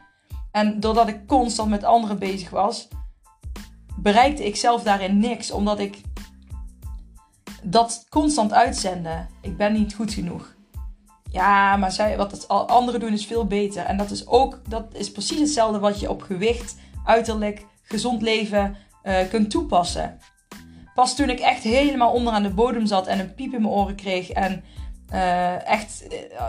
En 0.55 0.81
doordat 0.81 1.09
ik 1.09 1.27
constant 1.27 1.71
met 1.71 1.85
anderen 1.85 2.19
bezig 2.19 2.51
was, 2.51 2.89
bereikte 3.97 4.47
ik 4.47 4.57
zelf 4.57 4.83
daarin 4.83 5.19
niks. 5.19 5.51
Omdat 5.51 5.79
ik 5.79 6.01
dat 7.63 8.07
constant 8.09 8.53
uitzende. 8.53 9.27
Ik 9.41 9.57
ben 9.57 9.73
niet 9.73 9.95
goed 9.95 10.13
genoeg. 10.13 10.55
Ja, 11.31 11.77
maar 11.77 11.93
zij, 11.93 12.17
wat 12.17 12.49
anderen 12.49 13.01
doen 13.01 13.13
is 13.13 13.27
veel 13.27 13.47
beter. 13.47 13.85
En 13.85 13.97
dat 13.97 14.11
is 14.11 14.27
ook, 14.27 14.61
dat 14.69 14.95
is 14.95 15.13
precies 15.13 15.39
hetzelfde 15.39 15.79
wat 15.79 16.01
je 16.01 16.11
op 16.11 16.23
gewicht, 16.23 16.77
uiterlijk, 17.05 17.67
gezond 17.83 18.23
leven 18.23 18.77
uh, 19.05 19.17
kunt 19.31 19.51
toepassen. 19.51 20.19
Pas 20.95 21.17
toen 21.17 21.31
ik 21.31 21.41
echt 21.41 21.63
helemaal 21.63 22.13
onderaan 22.13 22.43
de 22.43 22.55
bodem 22.55 22.87
zat 22.87 23.07
en 23.07 23.19
een 23.19 23.35
piep 23.35 23.55
in 23.55 23.63
mijn 23.63 23.75
oren 23.75 23.95
kreeg 23.95 24.31
en 24.31 24.65
uh, 25.13 25.69
echt 25.69 26.05
uh, 26.13 26.43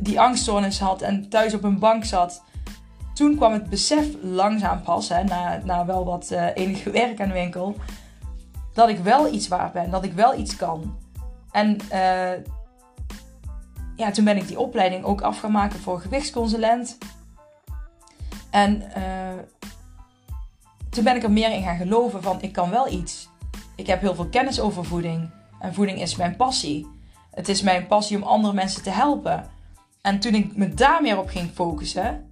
die 0.00 0.20
angststoornis 0.20 0.80
had 0.80 1.02
en 1.02 1.28
thuis 1.28 1.54
op 1.54 1.64
een 1.64 1.78
bank 1.78 2.04
zat, 2.04 2.42
toen 3.16 3.36
kwam 3.36 3.52
het 3.52 3.70
besef 3.70 4.06
langzaam 4.22 4.82
pas, 4.82 5.08
hè, 5.08 5.24
na, 5.24 5.60
na 5.64 5.86
wel 5.86 6.04
wat 6.04 6.30
uh, 6.32 6.46
enige 6.54 6.90
werk 6.90 7.20
aan 7.20 7.28
de 7.28 7.34
winkel, 7.34 7.76
dat 8.74 8.88
ik 8.88 8.98
wel 8.98 9.32
iets 9.32 9.48
waard 9.48 9.72
ben, 9.72 9.90
dat 9.90 10.04
ik 10.04 10.12
wel 10.12 10.38
iets 10.38 10.56
kan. 10.56 10.98
En 11.50 11.78
uh, 11.92 12.32
ja, 13.96 14.10
toen 14.10 14.24
ben 14.24 14.36
ik 14.36 14.48
die 14.48 14.58
opleiding 14.58 15.04
ook 15.04 15.20
af 15.20 15.38
gaan 15.38 15.52
maken 15.52 15.78
voor 15.78 16.00
gewichtsconsulent. 16.00 16.98
En 18.50 18.82
uh, 18.96 19.42
toen 20.90 21.04
ben 21.04 21.16
ik 21.16 21.22
er 21.22 21.30
meer 21.30 21.52
in 21.52 21.62
gaan 21.62 21.76
geloven 21.76 22.22
van 22.22 22.42
ik 22.42 22.52
kan 22.52 22.70
wel 22.70 22.88
iets. 22.88 23.28
Ik 23.76 23.86
heb 23.86 24.00
heel 24.00 24.14
veel 24.14 24.28
kennis 24.28 24.60
over 24.60 24.84
voeding. 24.84 25.30
En 25.60 25.74
voeding 25.74 26.00
is 26.00 26.16
mijn 26.16 26.36
passie. 26.36 26.86
Het 27.30 27.48
is 27.48 27.62
mijn 27.62 27.86
passie 27.86 28.16
om 28.16 28.22
andere 28.22 28.54
mensen 28.54 28.82
te 28.82 28.90
helpen. 28.90 29.50
En 30.02 30.20
toen 30.20 30.34
ik 30.34 30.56
me 30.56 30.74
daar 30.74 31.02
meer 31.02 31.18
op 31.18 31.28
ging 31.28 31.50
focussen, 31.54 32.25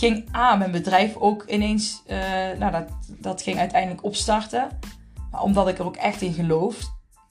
ging 0.00 0.36
A, 0.36 0.56
mijn 0.56 0.70
bedrijf 0.70 1.16
ook 1.16 1.44
ineens, 1.48 2.02
uh, 2.06 2.18
nou 2.58 2.72
dat, 2.72 2.88
dat 3.08 3.42
ging 3.42 3.58
uiteindelijk 3.58 4.04
opstarten. 4.04 4.68
Maar 5.30 5.42
omdat 5.42 5.68
ik 5.68 5.78
er 5.78 5.84
ook 5.84 5.96
echt 5.96 6.20
in 6.20 6.32
geloof, 6.32 6.76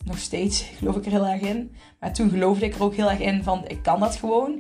nog 0.06 0.18
steeds 0.18 0.62
geloof 0.78 0.96
ik 0.96 1.06
er 1.06 1.12
heel 1.12 1.26
erg 1.26 1.42
in. 1.42 1.76
Maar 2.00 2.14
toen 2.14 2.30
geloofde 2.30 2.66
ik 2.66 2.76
er 2.76 2.84
ook 2.84 2.96
heel 2.96 3.10
erg 3.10 3.20
in 3.20 3.44
van 3.44 3.68
ik 3.68 3.84
kan 3.84 4.00
dat 4.00 4.16
gewoon. 4.16 4.60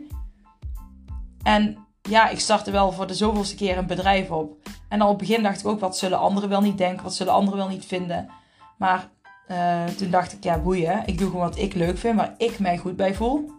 En 1.44 1.78
ja, 2.01 2.30
ik 2.30 2.39
startte 2.39 2.72
wel 2.72 2.92
voor 2.92 3.08
de 3.08 3.13
zoveelste 3.13 3.56
keer 3.56 3.78
een 3.78 3.88
bedrijf 3.88 4.30
op. 4.30 4.70
En 4.89 5.01
al 5.01 5.10
op 5.10 5.20
het 5.20 5.28
begin 5.28 5.44
dacht 5.44 5.60
ik 5.60 5.68
ook, 5.68 5.80
wat 5.80 5.98
zullen 5.98 6.20
anderen 6.20 6.50
wel 6.50 6.62
niet 6.62 6.78
denken? 6.78 7.04
Wat 7.04 7.16
zullen 7.16 7.34
anderen 7.34 7.60
wel 7.60 7.70
niet 7.70 7.86
vinden? 7.86 8.30
Maar 8.78 9.10
uh, 9.48 9.84
toen 9.86 10.10
dacht 10.10 10.34
ik, 10.34 10.44
ja 10.44 10.60
boeien, 10.60 11.04
ik 11.06 11.18
doe 11.18 11.30
gewoon 11.30 11.46
wat 11.46 11.58
ik 11.58 11.74
leuk 11.74 11.98
vind, 11.98 12.16
waar 12.16 12.34
ik 12.38 12.60
mij 12.60 12.78
goed 12.78 12.96
bij 12.96 13.13
voel. 13.13 13.51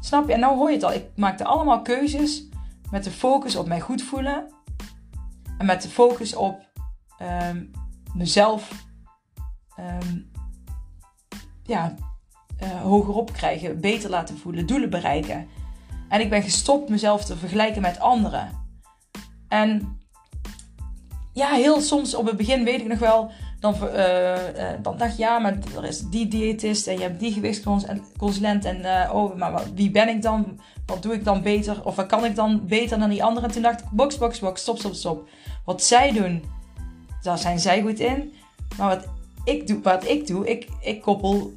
Snap 0.00 0.26
je? 0.26 0.32
En 0.32 0.40
nou 0.40 0.56
hoor 0.56 0.68
je 0.68 0.74
het 0.74 0.84
al. 0.84 0.92
Ik 0.92 1.06
maakte 1.16 1.44
allemaal 1.44 1.82
keuzes 1.82 2.47
met 2.90 3.04
de 3.04 3.10
focus 3.10 3.56
op 3.56 3.66
mij 3.66 3.80
goed 3.80 4.02
voelen. 4.02 4.52
En 5.58 5.66
met 5.66 5.82
de 5.82 5.88
focus 5.88 6.34
op 6.34 6.68
um, 7.22 7.70
mezelf 8.14 8.86
um, 9.78 10.30
ja, 11.62 11.94
uh, 12.62 12.82
hogerop 12.82 13.32
krijgen, 13.32 13.80
beter 13.80 14.10
laten 14.10 14.38
voelen, 14.38 14.66
doelen 14.66 14.90
bereiken. 14.90 15.48
En 16.08 16.20
ik 16.20 16.30
ben 16.30 16.42
gestopt 16.42 16.88
mezelf 16.88 17.24
te 17.24 17.36
vergelijken 17.36 17.82
met 17.82 18.00
anderen. 18.00 18.66
En 19.48 19.98
ja, 21.32 21.52
heel 21.52 21.80
soms 21.80 22.14
op 22.14 22.26
het 22.26 22.36
begin 22.36 22.64
weet 22.64 22.80
ik 22.80 22.88
nog 22.88 22.98
wel, 22.98 23.30
dan, 23.60 23.74
uh, 23.74 24.34
dan 24.82 24.96
dacht 24.96 25.16
ja, 25.16 25.38
maar 25.38 25.58
er 25.76 25.84
is 25.84 26.00
die 26.00 26.28
diëtist 26.28 26.86
en 26.86 26.94
je 26.94 27.02
hebt 27.02 27.20
die 27.20 27.32
gewichtsconsulent 27.32 28.64
en 28.64 28.78
uh, 28.78 29.10
oh, 29.12 29.36
maar 29.36 29.62
wie 29.74 29.90
ben 29.90 30.08
ik 30.08 30.22
dan? 30.22 30.60
Wat 30.86 31.02
doe 31.02 31.14
ik 31.14 31.24
dan 31.24 31.42
beter? 31.42 31.84
Of 31.84 31.96
wat 31.96 32.06
kan 32.06 32.24
ik 32.24 32.34
dan 32.34 32.66
beter 32.66 32.98
dan 32.98 33.08
die 33.08 33.24
anderen? 33.24 33.48
En 33.48 33.54
toen 33.54 33.62
dacht 33.62 33.80
ik, 33.80 33.86
box, 33.90 34.18
box, 34.18 34.38
box, 34.38 34.60
stop, 34.60 34.78
stop, 34.78 34.94
stop. 34.94 35.28
Wat 35.64 35.82
zij 35.82 36.12
doen, 36.12 36.44
daar 37.22 37.38
zijn 37.38 37.58
zij 37.58 37.82
goed 37.82 38.00
in. 38.00 38.32
Maar 38.76 38.88
wat 38.88 39.08
ik 39.44 39.66
doe, 39.66 39.80
wat 39.82 40.08
ik 40.08 40.26
doe, 40.26 40.48
ik, 40.48 40.68
ik 40.80 41.02
koppel 41.02 41.52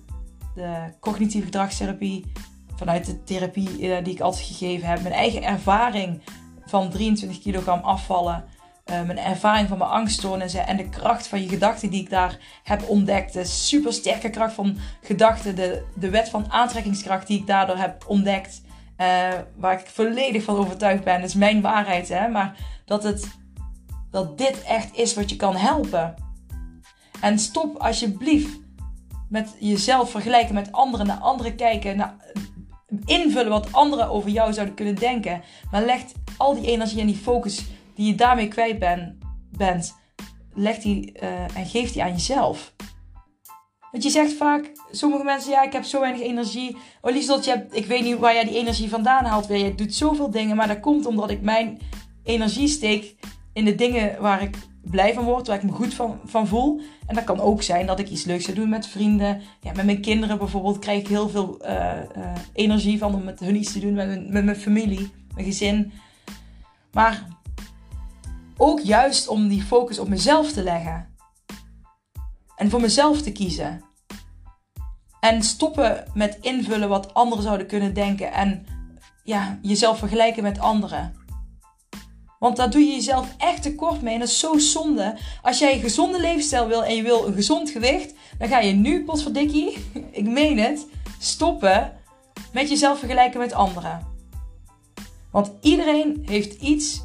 de 0.56 0.94
cognitieve 1.00 1.46
gedragstherapie 1.46 2.32
vanuit 2.76 3.06
de 3.06 3.24
therapie 3.24 3.78
die 4.04 4.14
ik 4.14 4.20
altijd 4.20 4.46
gegeven 4.46 4.88
heb, 4.88 5.02
mijn 5.02 5.14
eigen 5.14 5.44
ervaring 5.44 6.22
van 6.66 6.90
23 6.90 7.40
kilogram 7.40 7.80
afvallen 7.80 8.44
mijn 8.92 9.18
ervaring 9.18 9.68
van 9.68 9.78
mijn 9.78 9.90
angststoornissen 9.90 10.68
en 10.68 10.78
de 10.78 10.90
kracht 10.90 11.28
van 11.28 11.42
je 11.42 11.48
gedachten 11.48 11.90
die 11.90 12.02
ik 12.02 12.10
daar 12.10 12.38
heb 12.64 12.84
ontdekt. 12.88 13.34
De 13.34 13.46
super 13.46 13.94
sterke 13.94 14.30
kracht 14.30 14.54
van 14.54 14.78
gedachten, 15.02 15.56
de, 15.56 15.86
de 15.96 16.10
wet 16.10 16.30
van 16.30 16.52
aantrekkingskracht 16.52 17.28
die 17.28 17.40
ik 17.40 17.48
daardoor 17.48 17.78
heb 17.78 18.04
ontdekt. 18.08 18.62
Uh, 18.98 19.30
waar 19.56 19.80
ik 19.80 19.88
volledig 19.88 20.44
van 20.44 20.56
overtuigd 20.56 21.04
ben, 21.04 21.20
dat 21.20 21.30
is 21.30 21.36
mijn 21.36 21.62
waarheid. 21.62 22.10
Hè? 22.10 22.28
Maar 22.28 22.56
dat, 22.86 23.04
het, 23.04 23.28
dat 24.12 24.38
dit 24.38 24.64
echt 24.64 24.96
is 24.96 25.14
wat 25.14 25.30
je 25.30 25.36
kan 25.36 25.56
helpen. 25.56 26.16
En 27.22 27.40
stop 27.40 27.78
alsjeblieft 27.78 28.60
met 29.30 29.56
jezelf 29.60 30.12
vergelijken 30.12 30.54
met 30.54 30.72
anderen, 30.72 31.08
naar 31.08 31.18
anderen 31.18 31.56
kijken, 31.56 32.18
invullen 33.06 33.50
wat 33.50 33.74
anderen 33.74 34.10
over 34.10 34.30
jou 34.30 34.54
zouden 34.54 34.76
kunnen 34.76 34.96
denken. 34.96 35.42
Maar 35.72 35.86
leg 35.86 36.02
al 36.38 36.56
die 36.56 36.72
energie 36.72 37.00
en 37.00 37.08
die 37.08 37.16
focus 37.16 37.66
die 38.02 38.10
je 38.10 38.16
daarmee 38.16 38.48
kwijt 38.48 38.80
ben, 38.80 39.18
bent, 39.58 39.96
leg 40.54 40.78
die 40.78 41.14
uh, 41.24 41.58
en 41.58 41.66
geef 41.66 41.92
die 41.92 42.04
aan 42.04 42.12
jezelf. 42.12 42.74
Want 43.92 44.04
je 44.04 44.10
zegt 44.10 44.34
vaak, 44.34 44.72
sommige 44.92 45.24
mensen, 45.24 45.52
ja, 45.52 45.64
ik 45.64 45.74
heb 45.74 45.84
zo 45.84 46.00
weinig 46.00 46.22
energie. 46.22 46.78
Oh, 47.02 47.12
Lieslot, 47.12 47.46
je 47.46 47.52
hebt, 47.52 47.76
ik 47.76 47.86
weet 47.86 48.04
niet 48.04 48.18
waar 48.18 48.34
jij 48.34 48.44
die 48.44 48.58
energie 48.58 48.90
vandaan 48.90 49.26
haalt. 49.26 49.48
Je 49.48 49.76
doet 49.76 49.96
zoveel 49.96 50.32
dingen, 50.32 50.56
maar 50.56 50.68
dat 50.68 50.80
komt 50.80 51.06
omdat 51.06 51.30
ik 51.30 51.42
mijn 51.42 51.80
energie 52.24 52.68
steek 52.68 53.16
in 53.54 53.66
de 53.66 53.76
dingen 53.76 54.22
waar 54.22 54.42
ik 54.42 54.58
blij 54.82 55.14
van 55.14 55.24
word, 55.24 55.48
waar 55.48 55.58
ik 55.58 55.64
me 55.64 55.72
goed 55.72 55.94
van, 55.94 56.20
van 56.26 56.48
voel. 56.48 56.82
En 57.08 57.16
dat 57.16 57.24
kan 57.24 57.40
ook 57.40 57.62
zijn 57.64 57.86
dat 57.86 58.00
ik 58.00 58.10
iets 58.10 58.24
leuks 58.24 58.44
zou 58.44 58.58
doen 58.58 58.70
met 58.70 58.88
vrienden. 58.88 59.42
Ja, 59.62 59.72
met 59.76 59.86
mijn 59.86 60.02
kinderen 60.02 60.38
bijvoorbeeld 60.38 60.80
krijg 60.80 61.00
ik 61.00 61.08
heel 61.08 61.30
veel 61.30 61.58
uh, 61.62 61.70
uh, 62.18 62.34
energie 62.54 62.98
van 62.98 63.16
om 63.16 63.24
met 63.24 63.40
hun 63.40 63.56
iets 63.56 63.72
te 63.72 63.80
doen, 63.80 63.94
met 63.94 64.30
met 64.30 64.46
mijn 64.46 64.58
familie, 64.58 65.12
mijn 65.34 65.46
gezin. 65.46 65.92
Maar 66.92 67.26
ook 68.62 68.80
juist 68.80 69.28
om 69.28 69.48
die 69.48 69.64
focus 69.64 70.00
op 70.00 70.08
mezelf 70.08 70.52
te 70.52 70.64
leggen. 70.64 71.16
En 72.56 72.70
voor 72.70 72.82
mezelf 72.82 73.22
te 73.22 73.32
kiezen. 73.32 73.84
En 75.20 75.44
stoppen 75.44 76.12
met 76.14 76.38
invullen 76.42 76.90
wat 76.90 77.14
anderen 77.14 77.44
zouden 77.44 77.68
kunnen 77.68 77.94
denken. 77.94 78.34
En 78.34 78.66
ja, 79.24 79.60
jezelf 79.62 79.98
vergelijken 79.98 80.44
met 80.44 80.60
anderen. 80.60 81.16
Want 82.40 82.56
daar 82.56 82.70
doe 82.70 82.82
je 82.82 82.94
jezelf 82.94 83.36
echt 83.38 83.62
tekort 83.62 84.02
mee. 84.02 84.14
En 84.14 84.20
dat 84.20 84.30
is 84.30 84.40
zo 84.40 84.58
zonde. 84.58 85.18
Als 85.42 85.60
jij 85.60 85.74
een 85.74 85.82
gezonde 85.82 86.20
levensstijl 86.20 86.68
wil 86.68 86.84
en 86.84 86.96
je 86.96 87.04
wil 87.04 87.28
een 87.28 87.34
gezond 87.34 87.70
gewicht, 87.70 88.14
dan 88.38 88.48
ga 88.48 88.60
je 88.60 88.74
nu, 88.74 89.04
potverdikkie, 89.04 89.78
ik 90.12 90.28
meen 90.28 90.58
het, 90.60 90.88
stoppen 91.20 91.94
met 92.54 92.70
jezelf 92.70 93.00
vergelijken 93.00 93.40
met 93.40 93.54
anderen. 93.54 94.08
Want 95.32 95.52
iedereen 95.62 96.24
heeft 96.26 96.62
iets 96.62 97.02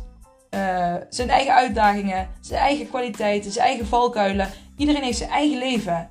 uh, 0.56 0.94
zijn 1.08 1.30
eigen 1.30 1.54
uitdagingen, 1.54 2.28
zijn 2.40 2.60
eigen 2.60 2.88
kwaliteiten, 2.88 3.52
zijn 3.52 3.66
eigen 3.66 3.86
valkuilen. 3.86 4.48
Iedereen 4.76 5.02
heeft 5.02 5.18
zijn 5.18 5.30
eigen 5.30 5.58
leven. 5.58 6.08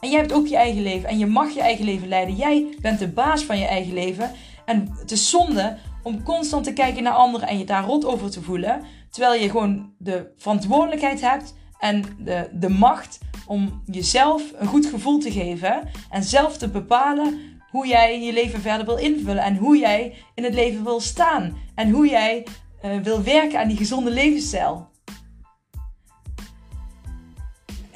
En 0.00 0.10
jij 0.10 0.20
hebt 0.20 0.32
ook 0.32 0.46
je 0.46 0.56
eigen 0.56 0.82
leven 0.82 1.08
en 1.08 1.18
je 1.18 1.26
mag 1.26 1.50
je 1.50 1.60
eigen 1.60 1.84
leven 1.84 2.08
leiden. 2.08 2.34
Jij 2.34 2.76
bent 2.80 2.98
de 2.98 3.08
baas 3.08 3.42
van 3.44 3.58
je 3.58 3.66
eigen 3.66 3.92
leven. 3.92 4.30
En 4.64 4.88
het 4.98 5.10
is 5.10 5.30
zonde 5.30 5.76
om 6.02 6.22
constant 6.22 6.64
te 6.64 6.72
kijken 6.72 7.02
naar 7.02 7.12
anderen 7.12 7.48
en 7.48 7.58
je 7.58 7.64
daar 7.64 7.84
rot 7.84 8.04
over 8.04 8.30
te 8.30 8.42
voelen. 8.42 8.82
Terwijl 9.10 9.40
je 9.40 9.50
gewoon 9.50 9.92
de 9.98 10.32
verantwoordelijkheid 10.36 11.20
hebt 11.20 11.54
en 11.78 12.04
de, 12.18 12.48
de 12.52 12.68
macht 12.68 13.18
om 13.46 13.82
jezelf 13.86 14.42
een 14.58 14.66
goed 14.66 14.86
gevoel 14.86 15.18
te 15.18 15.32
geven. 15.32 15.88
En 16.10 16.22
zelf 16.22 16.56
te 16.56 16.68
bepalen 16.68 17.40
hoe 17.70 17.86
jij 17.86 18.20
je 18.20 18.32
leven 18.32 18.60
verder 18.60 18.86
wil 18.86 18.96
invullen. 18.96 19.42
En 19.42 19.56
hoe 19.56 19.78
jij 19.78 20.14
in 20.34 20.44
het 20.44 20.54
leven 20.54 20.84
wil 20.84 21.00
staan. 21.00 21.56
En 21.74 21.90
hoe 21.90 22.08
jij 22.08 22.46
uh, 22.84 22.96
wil 23.02 23.22
werken 23.22 23.60
aan 23.60 23.68
die 23.68 23.76
gezonde 23.76 24.10
levensstijl. 24.10 24.88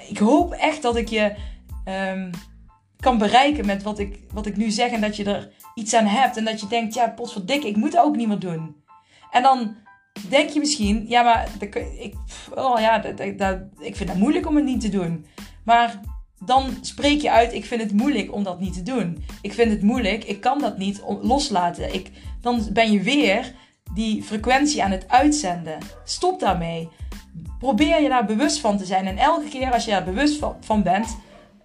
Ik 0.09 0.19
hoop 0.19 0.53
echt 0.53 0.83
dat 0.83 0.97
ik 0.97 1.09
je 1.09 1.35
um, 2.13 2.31
kan 3.01 3.19
bereiken 3.19 3.67
met 3.67 3.83
wat 3.83 3.99
ik, 3.99 4.21
wat 4.33 4.47
ik 4.47 4.57
nu 4.57 4.71
zeg. 4.71 4.91
En 4.91 5.01
dat 5.01 5.17
je 5.17 5.25
er 5.25 5.53
iets 5.75 5.95
aan 5.95 6.07
hebt. 6.07 6.37
En 6.37 6.45
dat 6.45 6.61
je 6.61 6.67
denkt, 6.67 6.95
ja, 6.95 7.09
potverdikke, 7.09 7.69
ik 7.69 7.77
moet 7.77 7.93
dat 7.93 8.05
ook 8.05 8.17
niet 8.17 8.29
meer 8.29 8.39
doen. 8.39 8.83
En 9.31 9.43
dan 9.43 9.77
denk 10.29 10.49
je 10.51 10.59
misschien, 10.59 11.05
ja, 11.09 11.23
maar 11.23 11.49
ik, 11.59 12.15
oh 12.55 12.81
ja, 12.81 13.05
ik 13.79 13.97
vind 13.97 14.09
het 14.09 14.19
moeilijk 14.19 14.47
om 14.47 14.57
het 14.57 14.65
niet 14.65 14.81
te 14.81 14.89
doen. 14.89 15.27
Maar 15.65 16.01
dan 16.45 16.71
spreek 16.81 17.21
je 17.21 17.31
uit, 17.31 17.53
ik 17.53 17.65
vind 17.65 17.83
het 17.83 17.93
moeilijk 17.93 18.33
om 18.33 18.43
dat 18.43 18.61
niet 18.61 18.75
te 18.75 18.83
doen. 18.83 19.25
Ik 19.43 19.53
vind 19.53 19.71
het 19.71 19.83
moeilijk, 19.83 20.25
ik 20.25 20.41
kan 20.41 20.59
dat 20.59 20.79
niet 20.79 21.03
loslaten. 21.23 21.95
Ik, 21.95 22.11
dan 22.41 22.69
ben 22.73 22.93
je 22.93 23.01
weer 23.01 23.55
die 23.95 24.23
frequentie 24.23 24.83
aan 24.83 24.91
het 24.91 25.09
uitzenden. 25.09 25.79
Stop 26.05 26.41
daarmee. 26.41 26.89
Probeer 27.59 28.03
je 28.03 28.09
daar 28.09 28.25
bewust 28.25 28.61
van 28.61 28.79
te 28.79 28.85
zijn. 28.85 29.07
En 29.07 29.19
elke 29.19 29.49
keer 29.49 29.73
als 29.73 29.85
je 29.85 29.91
daar 29.91 30.05
bewust 30.05 30.45
van 30.61 30.83
bent, 30.83 31.17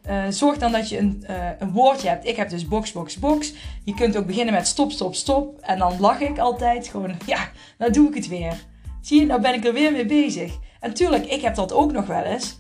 uh, 0.09 0.23
zorg 0.29 0.57
dan 0.57 0.71
dat 0.71 0.89
je 0.89 0.97
een, 0.97 1.23
uh, 1.29 1.49
een 1.59 1.71
woordje 1.71 2.07
hebt. 2.07 2.27
Ik 2.27 2.35
heb 2.35 2.49
dus 2.49 2.67
box, 2.67 2.91
box, 2.91 3.17
box. 3.17 3.53
Je 3.83 3.93
kunt 3.93 4.17
ook 4.17 4.25
beginnen 4.25 4.53
met 4.53 4.67
stop, 4.67 4.91
stop, 4.91 5.15
stop. 5.15 5.59
En 5.59 5.77
dan 5.77 5.99
lach 5.99 6.19
ik 6.19 6.37
altijd 6.37 6.87
gewoon, 6.87 7.15
ja, 7.25 7.49
nou 7.77 7.91
doe 7.91 8.07
ik 8.07 8.15
het 8.15 8.27
weer. 8.27 8.53
Zie 9.01 9.19
je, 9.19 9.25
nou 9.25 9.41
ben 9.41 9.53
ik 9.53 9.65
er 9.65 9.73
weer 9.73 9.91
mee 9.91 10.05
bezig. 10.05 10.57
En 10.79 10.93
tuurlijk, 10.93 11.25
ik 11.25 11.41
heb 11.41 11.55
dat 11.55 11.73
ook 11.73 11.91
nog 11.91 12.05
wel 12.05 12.23
eens. 12.23 12.57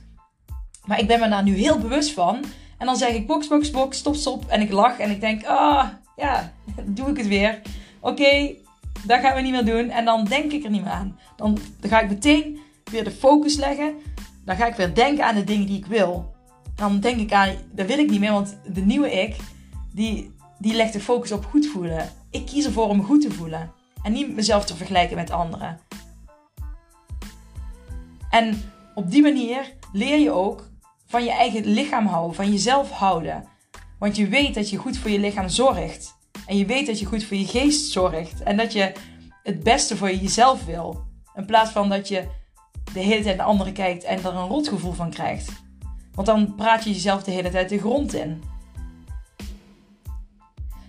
Maar 0.85 0.99
ik 0.99 1.07
ben 1.07 1.19
me 1.19 1.29
daar 1.29 1.43
nu 1.43 1.55
heel 1.55 1.79
bewust 1.79 2.11
van. 2.11 2.43
En 2.77 2.85
dan 2.85 2.95
zeg 2.95 3.09
ik 3.09 3.27
box, 3.27 3.47
box, 3.47 3.69
box, 3.69 3.97
stop, 3.97 4.15
stop. 4.15 4.45
En 4.47 4.61
ik 4.61 4.71
lach 4.71 4.99
en 4.99 5.09
ik 5.09 5.21
denk, 5.21 5.45
ah, 5.45 5.87
ja, 6.15 6.53
doe 6.85 7.09
ik 7.09 7.17
het 7.17 7.27
weer. 7.27 7.61
Oké, 7.99 8.55
dat 9.05 9.19
gaan 9.19 9.35
we 9.35 9.41
niet 9.41 9.51
meer 9.51 9.65
doen. 9.65 9.89
En 9.89 10.05
dan 10.05 10.25
denk 10.25 10.51
ik 10.51 10.63
er 10.63 10.69
niet 10.69 10.83
meer 10.83 10.91
aan. 10.91 11.19
Dan, 11.35 11.57
dan 11.79 11.89
ga 11.89 11.99
ik 11.99 12.09
meteen 12.09 12.59
weer 12.91 13.03
de 13.03 13.11
focus 13.11 13.55
leggen. 13.55 13.93
Dan 14.45 14.55
ga 14.55 14.67
ik 14.67 14.75
weer 14.75 14.93
denken 14.93 15.25
aan 15.25 15.35
de 15.35 15.43
dingen 15.43 15.67
die 15.67 15.77
ik 15.77 15.85
wil. 15.85 16.35
Dan 16.75 16.99
denk 16.99 17.19
ik 17.19 17.33
aan, 17.33 17.55
dat 17.71 17.87
wil 17.87 17.99
ik 17.99 18.09
niet 18.09 18.19
meer, 18.19 18.31
want 18.31 18.57
de 18.73 18.81
nieuwe 18.81 19.11
ik, 19.11 19.35
die, 19.93 20.31
die 20.57 20.73
legt 20.73 20.93
de 20.93 20.99
focus 20.99 21.31
op 21.31 21.45
goed 21.45 21.67
voelen. 21.67 22.09
Ik 22.29 22.45
kies 22.45 22.65
ervoor 22.65 22.87
om 22.87 23.03
goed 23.03 23.21
te 23.21 23.31
voelen. 23.31 23.71
En 24.03 24.11
niet 24.11 24.35
mezelf 24.35 24.65
te 24.65 24.75
vergelijken 24.75 25.15
met 25.15 25.31
anderen. 25.31 25.79
En 28.29 28.71
op 28.95 29.11
die 29.11 29.21
manier 29.21 29.73
leer 29.93 30.19
je 30.19 30.31
ook 30.31 30.69
van 31.05 31.23
je 31.23 31.31
eigen 31.31 31.65
lichaam 31.65 32.05
houden, 32.05 32.35
van 32.35 32.51
jezelf 32.51 32.91
houden. 32.91 33.43
Want 33.99 34.15
je 34.15 34.27
weet 34.27 34.53
dat 34.53 34.69
je 34.69 34.77
goed 34.77 34.97
voor 34.97 35.09
je 35.09 35.19
lichaam 35.19 35.49
zorgt. 35.49 36.17
En 36.49 36.57
je 36.57 36.65
weet 36.65 36.85
dat 36.85 36.99
je 36.99 37.05
goed 37.05 37.23
voor 37.23 37.37
je 37.37 37.45
geest 37.45 37.91
zorgt. 37.91 38.43
En 38.43 38.57
dat 38.57 38.73
je 38.73 38.91
het 39.43 39.63
beste 39.63 39.97
voor 39.97 40.11
jezelf 40.13 40.65
wil. 40.65 41.03
In 41.35 41.45
plaats 41.45 41.71
van 41.71 41.89
dat 41.89 42.07
je 42.07 42.27
de 42.93 42.99
hele 42.99 43.23
tijd 43.23 43.37
naar 43.37 43.45
anderen 43.45 43.73
kijkt 43.73 44.03
en 44.03 44.17
er 44.17 44.35
een 44.35 44.47
rotgevoel 44.47 44.93
van 44.93 45.09
krijgt. 45.09 45.51
Want 46.13 46.27
dan 46.27 46.55
praat 46.55 46.83
je 46.83 46.91
jezelf 46.91 47.23
de 47.23 47.31
hele 47.31 47.49
tijd 47.49 47.69
de 47.69 47.79
grond 47.79 48.13
in. 48.13 48.43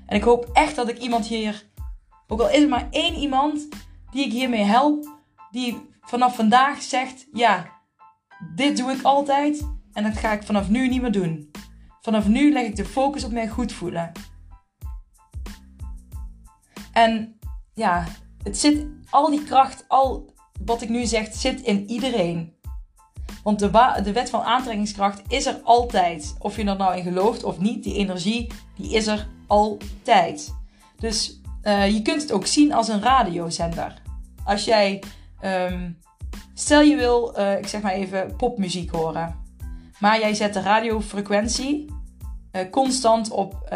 En 0.06 0.16
ik 0.16 0.22
hoop 0.22 0.50
echt 0.52 0.76
dat 0.76 0.88
ik 0.88 0.98
iemand 0.98 1.26
hier, 1.26 1.66
ook 2.26 2.40
al 2.40 2.50
is 2.50 2.60
het 2.60 2.68
maar 2.68 2.88
één 2.90 3.14
iemand, 3.14 3.68
die 4.10 4.24
ik 4.24 4.32
hiermee 4.32 4.64
help, 4.64 5.18
die 5.50 5.88
vanaf 6.00 6.36
vandaag 6.36 6.82
zegt: 6.82 7.26
Ja, 7.32 7.70
dit 8.54 8.76
doe 8.76 8.92
ik 8.92 9.02
altijd 9.02 9.66
en 9.92 10.02
dat 10.02 10.16
ga 10.16 10.32
ik 10.32 10.42
vanaf 10.42 10.68
nu 10.68 10.88
niet 10.88 11.02
meer 11.02 11.12
doen. 11.12 11.50
Vanaf 12.00 12.28
nu 12.28 12.52
leg 12.52 12.66
ik 12.66 12.76
de 12.76 12.84
focus 12.84 13.24
op 13.24 13.32
mij 13.32 13.48
goed 13.48 13.72
voelen. 13.72 14.12
En 16.92 17.38
ja, 17.74 18.04
het 18.42 18.58
zit, 18.58 18.86
al 19.10 19.30
die 19.30 19.44
kracht, 19.44 19.84
al 19.88 20.34
wat 20.64 20.82
ik 20.82 20.88
nu 20.88 21.04
zeg, 21.04 21.34
zit 21.34 21.60
in 21.60 21.90
iedereen. 21.90 22.58
Want 23.42 23.58
de, 23.58 24.00
de 24.02 24.12
wet 24.12 24.30
van 24.30 24.42
aantrekkingskracht 24.42 25.22
is 25.28 25.46
er 25.46 25.60
altijd. 25.64 26.34
Of 26.38 26.56
je 26.56 26.64
er 26.64 26.76
nou 26.76 26.96
in 26.96 27.02
gelooft 27.02 27.44
of 27.44 27.58
niet, 27.58 27.84
die 27.84 27.94
energie, 27.94 28.50
die 28.76 28.92
is 28.92 29.06
er 29.06 29.28
altijd. 29.46 30.54
Dus 30.96 31.40
uh, 31.62 31.90
je 31.90 32.02
kunt 32.02 32.22
het 32.22 32.32
ook 32.32 32.46
zien 32.46 32.72
als 32.72 32.88
een 32.88 33.02
radiozender. 33.02 34.02
Als 34.44 34.64
jij, 34.64 35.02
um, 35.44 35.98
stel 36.54 36.80
je 36.80 36.96
wil, 36.96 37.38
uh, 37.38 37.58
ik 37.58 37.66
zeg 37.66 37.82
maar 37.82 37.92
even, 37.92 38.36
popmuziek 38.36 38.90
horen. 38.90 39.34
Maar 39.98 40.20
jij 40.20 40.34
zet 40.34 40.54
de 40.54 40.60
radiofrequentie 40.60 41.99
constant 42.70 43.30
op, 43.30 43.74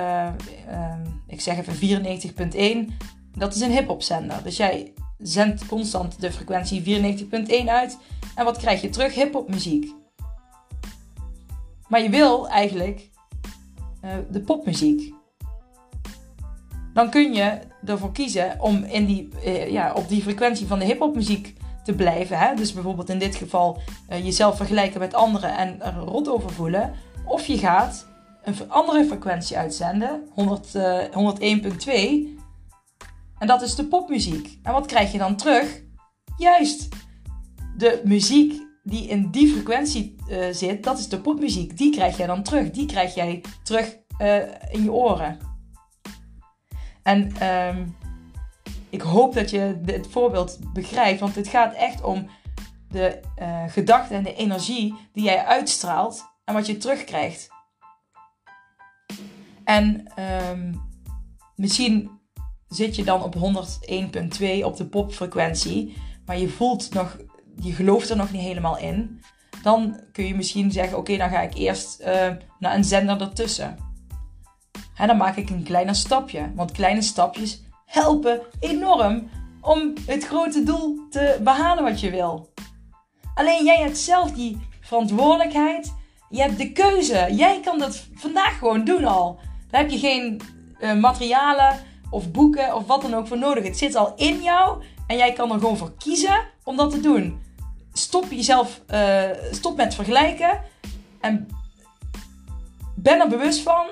ik 1.27 1.41
zeg 1.41 1.59
even 1.59 2.87
94.1. 2.91 2.93
Dat 3.37 3.55
is 3.55 3.61
een 3.61 3.71
hip-hop 3.71 4.03
zender. 4.03 4.43
Dus 4.43 4.57
jij 4.57 4.93
zendt 5.19 5.67
constant 5.67 6.21
de 6.21 6.33
frequentie 6.33 7.03
94.1 7.65 7.67
uit. 7.67 7.99
En 8.35 8.45
wat 8.45 8.59
krijg 8.59 8.81
je 8.81 8.89
terug? 8.89 9.15
Hip-hop 9.15 9.49
muziek. 9.49 9.93
Maar 11.89 12.03
je 12.03 12.11
wil 12.11 12.49
eigenlijk 12.49 13.11
uh, 14.05 14.11
de 14.31 14.41
popmuziek. 14.41 15.13
Dan 16.95 17.11
kun 17.11 17.33
je 17.33 17.59
ervoor 17.85 18.13
kiezen 18.13 18.61
om 18.61 18.85
in 18.85 19.05
die, 19.05 19.29
ja, 19.71 19.93
op 19.93 20.09
die 20.09 20.23
frequentie 20.23 20.67
van 20.67 20.79
de 20.79 20.85
hip-hop 20.85 21.15
muziek 21.15 21.55
te 21.85 21.95
blijven. 21.95 22.39
Hè? 22.39 22.55
Dus 22.55 22.73
bijvoorbeeld 22.73 23.09
in 23.09 23.19
dit 23.19 23.37
geval 23.37 23.81
jezelf 24.09 24.57
vergelijken 24.57 25.01
met 25.01 25.15
anderen 25.15 25.57
en 25.57 25.83
er 25.83 25.95
rot 25.95 26.29
over 26.29 26.51
voelen. 26.51 26.93
Of 27.25 27.47
je 27.47 27.59
gaat 27.59 28.07
een 28.45 28.71
andere 28.71 29.05
frequentie 29.05 29.57
uitzenden, 29.57 30.29
101.2 30.29 30.33
en 33.39 33.47
dat 33.47 33.63
is 33.63 33.75
de 33.75 33.87
popmuziek. 33.87 34.59
En 34.63 34.73
wat 34.73 34.87
krijg 34.87 35.13
je 35.13 35.19
dan 35.19 35.37
terug? 35.37 35.83
Juist, 36.37 36.89
de 37.77 38.01
muziek 38.05 38.63
die 38.83 39.09
in 39.09 39.31
die 39.31 39.53
frequentie 39.53 40.17
uh, 40.29 40.47
zit, 40.51 40.85
dat 40.85 40.99
is 40.99 41.09
de 41.09 41.21
popmuziek. 41.21 41.77
Die 41.77 41.93
krijg 41.93 42.17
jij 42.17 42.27
dan 42.27 42.43
terug. 42.43 42.71
Die 42.71 42.87
krijg 42.87 43.15
jij 43.15 43.41
terug 43.63 43.97
uh, 44.19 44.37
in 44.71 44.83
je 44.83 44.93
oren. 44.93 45.39
En 47.03 47.49
um, 47.49 47.97
ik 48.91 49.01
hoop 49.01 49.35
dat 49.35 49.51
je 49.51 49.79
dit 49.83 50.07
voorbeeld 50.07 50.59
begrijpt, 50.73 51.21
want 51.21 51.35
het 51.35 51.49
gaat 51.49 51.75
echt 51.75 52.03
om 52.03 52.27
de 52.89 53.21
uh, 53.39 53.63
gedachten 53.69 54.17
en 54.17 54.23
de 54.23 54.35
energie 54.35 54.95
die 55.13 55.25
jij 55.25 55.45
uitstraalt 55.45 56.25
en 56.45 56.55
wat 56.55 56.67
je 56.67 56.77
terugkrijgt. 56.77 57.54
En 59.65 60.13
um, 60.51 60.81
misschien 61.57 62.11
zit 62.69 62.97
je 62.97 63.05
dan 63.05 63.23
op 63.23 63.35
101.2 63.35 64.65
op 64.65 64.77
de 64.77 64.87
popfrequentie, 64.91 65.97
maar 66.27 66.39
je 66.39 66.49
voelt 66.49 66.95
nog, 66.95 67.17
je 67.61 67.73
gelooft 67.73 68.11
er 68.11 68.17
nog 68.17 68.33
niet 68.33 68.43
helemaal 68.43 68.79
in, 68.79 69.21
dan 69.63 70.01
kun 70.13 70.27
je 70.27 70.35
misschien 70.35 70.73
zeggen: 70.73 70.99
Oké, 70.99 71.17
dan 71.17 71.31
ga 71.31 71.41
ik 71.41 71.55
eerst 71.55 72.01
uh, 72.01 72.07
naar 72.59 72.75
een 72.75 72.85
zender 72.85 73.21
ertussen. 73.21 73.77
En 74.97 75.07
dan 75.07 75.17
maak 75.17 75.37
ik 75.37 75.51
een 75.51 75.63
kleiner 75.63 75.95
stapje, 75.95 76.53
want 76.55 76.73
kleine 76.73 77.03
stapjes 77.03 77.63
helpen 77.87 78.41
enorm 78.61 79.29
om 79.61 79.93
het 80.07 80.27
grote 80.27 80.63
doel 80.63 81.09
te 81.11 81.41
behalen 81.43 81.85
wat 81.85 82.01
je 82.01 82.11
wil. 82.11 82.53
Alleen 83.35 83.65
jij 83.65 83.79
hebt 83.79 83.99
zelf 83.99 84.33
die 84.33 84.61
verantwoordelijkheid. 84.81 85.95
Je 86.31 86.41
hebt 86.41 86.59
de 86.59 86.73
keuze. 86.73 87.27
Jij 87.31 87.61
kan 87.61 87.79
dat 87.79 88.07
vandaag 88.15 88.59
gewoon 88.59 88.85
doen 88.85 89.05
al. 89.05 89.41
Daar 89.75 89.83
heb 89.83 89.93
je 89.93 89.99
geen 89.99 90.41
uh, 90.81 90.95
materialen 90.95 91.79
of 92.11 92.31
boeken 92.31 92.75
of 92.75 92.87
wat 92.87 93.03
dan 93.03 93.15
ook 93.15 93.27
voor 93.27 93.39
nodig. 93.39 93.65
Het 93.65 93.79
zit 93.79 93.95
al 93.95 94.13
in 94.17 94.43
jou 94.43 94.83
en 95.07 95.17
jij 95.17 95.33
kan 95.33 95.53
er 95.53 95.59
gewoon 95.59 95.77
voor 95.77 95.93
kiezen 95.99 96.45
om 96.65 96.77
dat 96.77 96.91
te 96.91 97.01
doen. 97.01 97.41
Stop 97.93 98.25
jezelf, 98.31 98.81
uh, 98.91 99.23
stop 99.51 99.77
met 99.77 99.95
vergelijken 99.95 100.61
en 101.21 101.49
ben 102.95 103.21
er 103.21 103.29
bewust 103.29 103.61
van. 103.61 103.87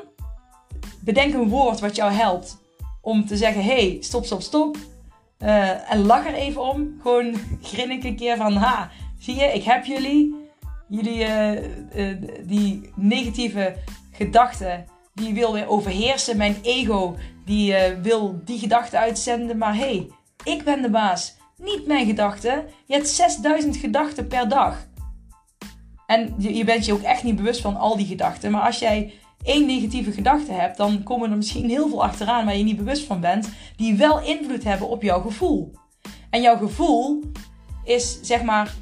Bedenk 1.01 1.35
een 1.35 1.49
woord 1.49 1.81
wat 1.81 1.97
jou 1.97 2.12
helpt 2.12 2.59
om 3.01 3.27
te 3.27 3.37
zeggen: 3.37 3.64
hey, 3.64 3.97
stop, 4.01 4.25
stop, 4.25 4.42
stop. 4.42 4.77
Uh, 5.38 5.92
en 5.92 6.07
lach 6.07 6.27
er 6.27 6.35
even 6.35 6.62
om. 6.62 6.99
Gewoon 7.03 7.35
grin 7.62 7.90
ik 7.90 8.05
een 8.05 8.16
keer 8.16 8.37
van: 8.37 8.53
ha, 8.53 8.90
zie 9.18 9.35
je, 9.35 9.45
ik 9.45 9.62
heb 9.62 9.85
jullie. 9.85 10.40
Jullie, 10.88 11.27
die 12.47 12.90
negatieve 12.95 13.77
gedachten, 14.11 14.85
die 15.14 15.35
wil 15.35 15.53
weer 15.53 15.68
overheersen. 15.68 16.37
Mijn 16.37 16.57
ego, 16.62 17.16
die 17.44 17.72
uh, 17.72 18.01
wil 18.03 18.40
die 18.44 18.59
gedachten 18.59 18.98
uitzenden. 18.98 19.59
Maar 19.59 19.77
hey, 19.77 20.11
ik 20.44 20.64
ben 20.64 20.83
de 20.83 20.90
baas. 20.90 21.37
Niet 21.57 21.87
mijn 21.87 22.07
gedachten. 22.07 22.64
Je 22.87 22.94
hebt 22.94 23.09
6000 23.09 23.77
gedachten 23.77 24.27
per 24.27 24.48
dag. 24.48 24.87
En 26.07 26.35
je, 26.38 26.55
je 26.55 26.64
bent 26.64 26.85
je 26.85 26.92
ook 26.92 27.03
echt 27.03 27.22
niet 27.22 27.37
bewust 27.37 27.61
van 27.61 27.77
al 27.77 27.96
die 27.96 28.07
gedachten. 28.07 28.51
Maar 28.51 28.62
als 28.62 28.79
jij 28.79 29.14
één 29.42 29.66
negatieve 29.66 30.12
gedachte 30.12 30.53
hebt, 30.53 30.77
dan 30.77 31.03
komen 31.03 31.31
er 31.31 31.37
misschien 31.37 31.68
heel 31.68 31.88
veel 31.88 32.03
achteraan 32.03 32.44
waar 32.44 32.57
je 32.57 32.64
niet 32.64 32.77
bewust 32.77 33.05
van 33.05 33.20
bent. 33.20 33.48
Die 33.77 33.96
wel 33.96 34.20
invloed 34.20 34.64
hebben 34.64 34.88
op 34.88 35.03
jouw 35.03 35.20
gevoel. 35.20 35.72
En 36.31 36.42
jouw 36.42 36.57
gevoel 36.57 37.22
is 37.85 38.18
zeg 38.22 38.42
maar. 38.42 38.75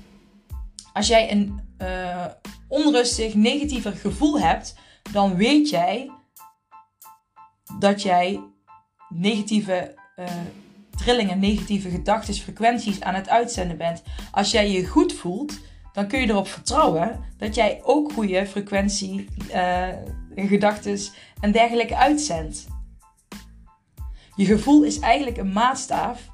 Als 0.93 1.07
jij 1.07 1.31
een 1.31 1.61
uh, 1.83 2.27
onrustig, 2.69 3.35
negatiever 3.35 3.93
gevoel 3.93 4.41
hebt, 4.41 4.75
dan 5.13 5.37
weet 5.37 5.71
jij 5.71 6.11
dat 7.79 8.03
jij 8.03 8.41
negatieve 9.09 9.95
uh, 10.17 10.27
trillingen, 10.97 11.39
negatieve 11.39 11.91
gedachten, 11.91 12.35
frequenties 12.35 13.01
aan 13.01 13.15
het 13.15 13.29
uitzenden 13.29 13.77
bent. 13.77 14.03
Als 14.31 14.51
jij 14.51 14.71
je 14.71 14.87
goed 14.87 15.13
voelt, 15.13 15.59
dan 15.93 16.07
kun 16.07 16.21
je 16.21 16.29
erop 16.29 16.49
vertrouwen 16.49 17.25
dat 17.37 17.55
jij 17.55 17.81
ook 17.83 18.13
goede 18.13 18.47
frequentie, 18.47 19.29
uh, 19.55 19.89
gedachten 20.35 20.99
en 21.41 21.53
dergelijke 21.53 21.97
uitzendt. 21.97 22.67
Je 24.37 24.45
gevoel 24.45 24.83
is 24.83 24.99
eigenlijk 24.99 25.37
een 25.37 25.53
maatstaaf 25.53 26.29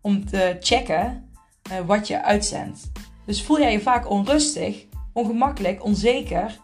om 0.00 0.26
te 0.26 0.56
checken 0.60 1.30
uh, 1.72 1.78
wat 1.86 2.06
je 2.06 2.22
uitzendt. 2.22 2.90
Dus 3.26 3.42
voel 3.42 3.60
jij 3.60 3.72
je 3.72 3.80
vaak 3.80 4.10
onrustig, 4.10 4.86
ongemakkelijk, 5.12 5.84
onzeker, 5.84 6.60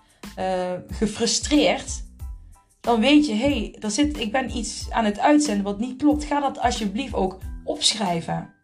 gefrustreerd, 0.90 2.04
dan 2.88 3.01
weet 3.01 3.27
je, 3.27 3.35
hé, 3.35 3.72
hey, 3.81 4.11
ik 4.18 4.33
ben 4.33 4.57
iets 4.57 4.90
aan 4.90 5.05
het 5.05 5.18
uitzenden 5.18 5.64
wat 5.64 5.79
niet 5.79 5.96
klopt. 5.96 6.24
Ga 6.24 6.40
dat 6.40 6.59
alsjeblieft 6.59 7.14
ook 7.14 7.38
opschrijven. 7.64 8.55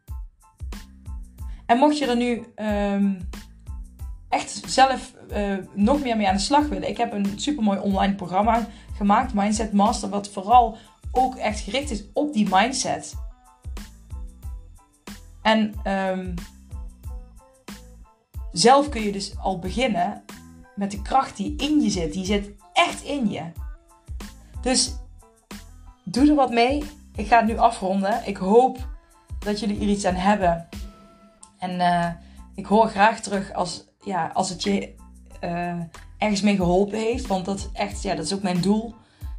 En 1.67 1.79
mocht 1.79 1.99
je 1.99 2.07
er 2.07 2.17
nu 2.17 2.45
um, 2.57 3.29
echt 4.29 4.63
zelf 4.67 5.15
uh, 5.33 5.57
nog 5.75 6.03
meer 6.03 6.17
mee 6.17 6.29
aan 6.29 6.35
de 6.35 6.41
slag 6.41 6.69
willen, 6.69 6.89
ik 6.89 6.97
heb 6.97 7.13
een 7.13 7.33
supermooi 7.37 7.79
online 7.79 8.15
programma 8.15 8.69
gemaakt, 8.97 9.35
Mindset 9.35 9.73
Master, 9.73 10.09
wat 10.09 10.29
vooral 10.29 10.77
ook 11.13 11.35
echt 11.35 11.61
gericht 11.61 11.91
is 11.91 12.05
op 12.13 12.33
die 12.33 12.49
mindset. 12.51 13.15
En 15.43 15.75
um, 15.87 16.35
zelf 18.53 18.89
kun 18.89 19.03
je 19.03 19.13
dus 19.13 19.39
al 19.39 19.59
beginnen 19.59 20.25
met 20.75 20.91
de 20.91 21.03
kracht 21.03 21.37
die 21.37 21.55
in 21.57 21.81
je 21.81 21.91
zit. 21.91 22.13
Die 22.13 22.25
zit 22.25 22.51
echt 22.73 23.03
in 23.03 23.31
je. 23.31 23.63
Dus 24.64 24.94
doe 26.05 26.29
er 26.29 26.35
wat 26.35 26.50
mee. 26.50 26.85
Ik 27.14 27.27
ga 27.27 27.37
het 27.37 27.46
nu 27.46 27.59
afronden. 27.59 28.27
Ik 28.27 28.37
hoop 28.37 28.79
dat 29.38 29.61
jullie 29.61 29.81
er 29.81 29.87
iets 29.88 30.05
aan 30.05 30.14
hebben. 30.14 30.68
En 31.59 31.70
uh, 31.70 32.09
ik 32.55 32.66
hoor 32.66 32.88
graag 32.88 33.20
terug 33.20 33.53
als, 33.53 33.85
ja, 34.00 34.31
als 34.35 34.48
het 34.48 34.62
je 34.62 34.94
uh, 35.44 35.81
ergens 36.18 36.40
mee 36.40 36.57
geholpen 36.57 36.98
heeft. 36.98 37.27
Want 37.27 37.44
dat 37.44 37.70
echt, 37.72 38.03
ja, 38.03 38.14
dat 38.14 38.24
is 38.24 38.35
ook 38.35 38.42
mijn 38.42 38.61
doel. 38.61 38.94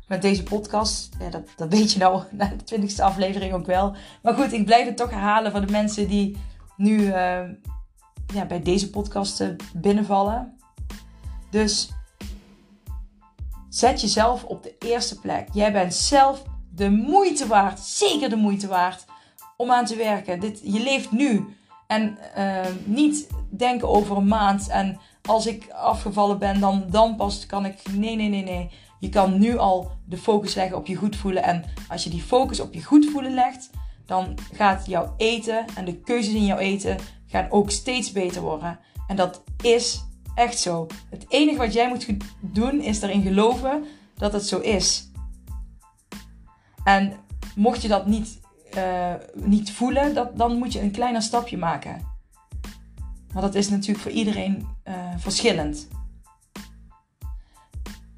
met 0.07 0.21
deze 0.21 0.43
podcast. 0.43 1.15
Ja, 1.19 1.29
dat, 1.29 1.47
dat 1.55 1.69
weet 1.69 1.91
je 1.91 1.99
nou 1.99 2.23
na 2.31 2.45
de 2.45 2.63
twintigste 2.63 3.03
aflevering 3.03 3.53
ook 3.53 3.65
wel. 3.65 3.95
Maar 4.21 4.33
goed, 4.33 4.53
ik 4.53 4.65
blijf 4.65 4.85
het 4.85 4.97
toch 4.97 5.09
herhalen 5.09 5.51
voor 5.51 5.65
de 5.65 5.71
mensen 5.71 6.07
die 6.07 6.37
nu 6.77 6.97
uh, 6.99 7.13
ja, 8.33 8.45
bij 8.47 8.61
deze 8.61 8.89
podcast 8.89 9.43
binnenvallen. 9.73 10.57
Dus 11.49 11.94
zet 13.75 14.01
jezelf 14.01 14.43
op 14.43 14.63
de 14.63 14.75
eerste 14.79 15.19
plek. 15.19 15.47
Jij 15.53 15.71
bent 15.71 15.93
zelf 15.93 16.43
de 16.71 16.89
moeite 16.89 17.47
waard, 17.47 17.79
zeker 17.79 18.29
de 18.29 18.35
moeite 18.35 18.67
waard, 18.67 19.05
om 19.57 19.71
aan 19.71 19.85
te 19.85 19.95
werken. 19.95 20.39
Dit, 20.39 20.59
je 20.63 20.79
leeft 20.79 21.11
nu. 21.11 21.45
En 21.87 22.17
uh, 22.37 22.59
niet 22.85 23.27
denken 23.49 23.89
over 23.89 24.17
een 24.17 24.27
maand 24.27 24.67
en 24.67 24.99
als 25.21 25.45
ik 25.45 25.69
afgevallen 25.71 26.39
ben, 26.39 26.59
dan, 26.59 26.85
dan 26.89 27.15
pas 27.15 27.45
kan 27.45 27.65
ik. 27.65 27.81
Nee, 27.91 28.15
nee, 28.15 28.29
nee, 28.29 28.43
nee. 28.43 28.69
Je 28.99 29.09
kan 29.09 29.39
nu 29.39 29.57
al 29.57 29.91
de 30.05 30.17
focus 30.17 30.53
leggen 30.55 30.77
op 30.77 30.87
je 30.87 30.95
goed 30.95 31.15
voelen. 31.15 31.43
En 31.43 31.63
als 31.89 32.03
je 32.03 32.09
die 32.09 32.21
focus 32.21 32.59
op 32.59 32.73
je 32.73 32.83
goed 32.83 33.05
voelen 33.05 33.33
legt, 33.33 33.69
dan 34.05 34.37
gaat 34.53 34.85
jouw 34.85 35.13
eten 35.17 35.65
en 35.75 35.85
de 35.85 35.99
keuzes 35.99 36.33
in 36.33 36.45
jouw 36.45 36.57
eten 36.57 36.97
gaan 37.27 37.51
ook 37.51 37.71
steeds 37.71 38.11
beter 38.11 38.41
worden. 38.41 38.79
En 39.07 39.15
dat 39.15 39.43
is 39.61 40.05
echt 40.35 40.59
zo. 40.59 40.87
Het 41.09 41.25
enige 41.29 41.57
wat 41.57 41.73
jij 41.73 41.87
moet 41.87 42.07
doen 42.39 42.81
is 42.81 43.01
erin 43.01 43.21
geloven 43.21 43.85
dat 44.17 44.33
het 44.33 44.47
zo 44.47 44.59
is. 44.59 45.11
En 46.83 47.13
mocht 47.55 47.81
je 47.81 47.87
dat 47.87 48.05
niet, 48.07 48.39
uh, 48.77 49.13
niet 49.33 49.71
voelen, 49.71 50.13
dat, 50.13 50.37
dan 50.37 50.57
moet 50.57 50.73
je 50.73 50.81
een 50.81 50.91
kleiner 50.91 51.21
stapje 51.21 51.57
maken. 51.57 52.13
Maar 53.33 53.41
dat 53.41 53.55
is 53.55 53.69
natuurlijk 53.69 53.99
voor 53.99 54.11
iedereen 54.11 54.67
uh, 54.87 54.93
verschillend. 55.17 55.87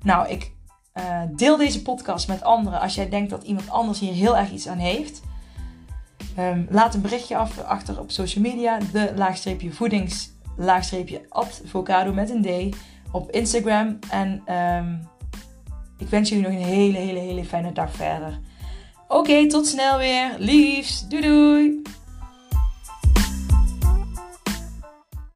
Nou, 0.01 0.27
ik 0.27 0.51
uh, 0.93 1.21
deel 1.35 1.57
deze 1.57 1.81
podcast 1.81 2.27
met 2.27 2.43
anderen 2.43 2.79
als 2.79 2.95
jij 2.95 3.09
denkt 3.09 3.29
dat 3.29 3.43
iemand 3.43 3.69
anders 3.69 3.99
hier 3.99 4.13
heel 4.13 4.37
erg 4.37 4.51
iets 4.51 4.67
aan 4.67 4.77
heeft. 4.77 5.21
Um, 6.39 6.67
laat 6.69 6.93
een 6.93 7.01
berichtje 7.01 7.37
af, 7.37 7.59
achter 7.59 7.99
op 7.99 8.11
social 8.11 8.43
media. 8.43 8.79
De 8.91 9.13
laagstreepje 9.15 9.71
voedings 9.71 10.31
laagstreepje 10.57 11.21
advocado 11.29 12.13
met 12.13 12.29
een 12.29 12.41
D 12.41 12.75
op 13.11 13.31
Instagram. 13.31 13.99
En 14.09 14.53
um, 14.55 15.07
ik 15.97 16.07
wens 16.07 16.29
jullie 16.29 16.43
nog 16.43 16.53
een 16.53 16.65
hele, 16.67 16.97
hele, 16.97 17.19
hele 17.19 17.45
fijne 17.45 17.71
dag 17.71 17.91
verder. 17.91 18.39
Oké, 19.07 19.47
tot 19.47 19.67
snel 19.67 19.97
weer. 19.97 20.35
Liefs. 20.37 21.07
Doei 21.07 21.21
doei. 21.21 21.81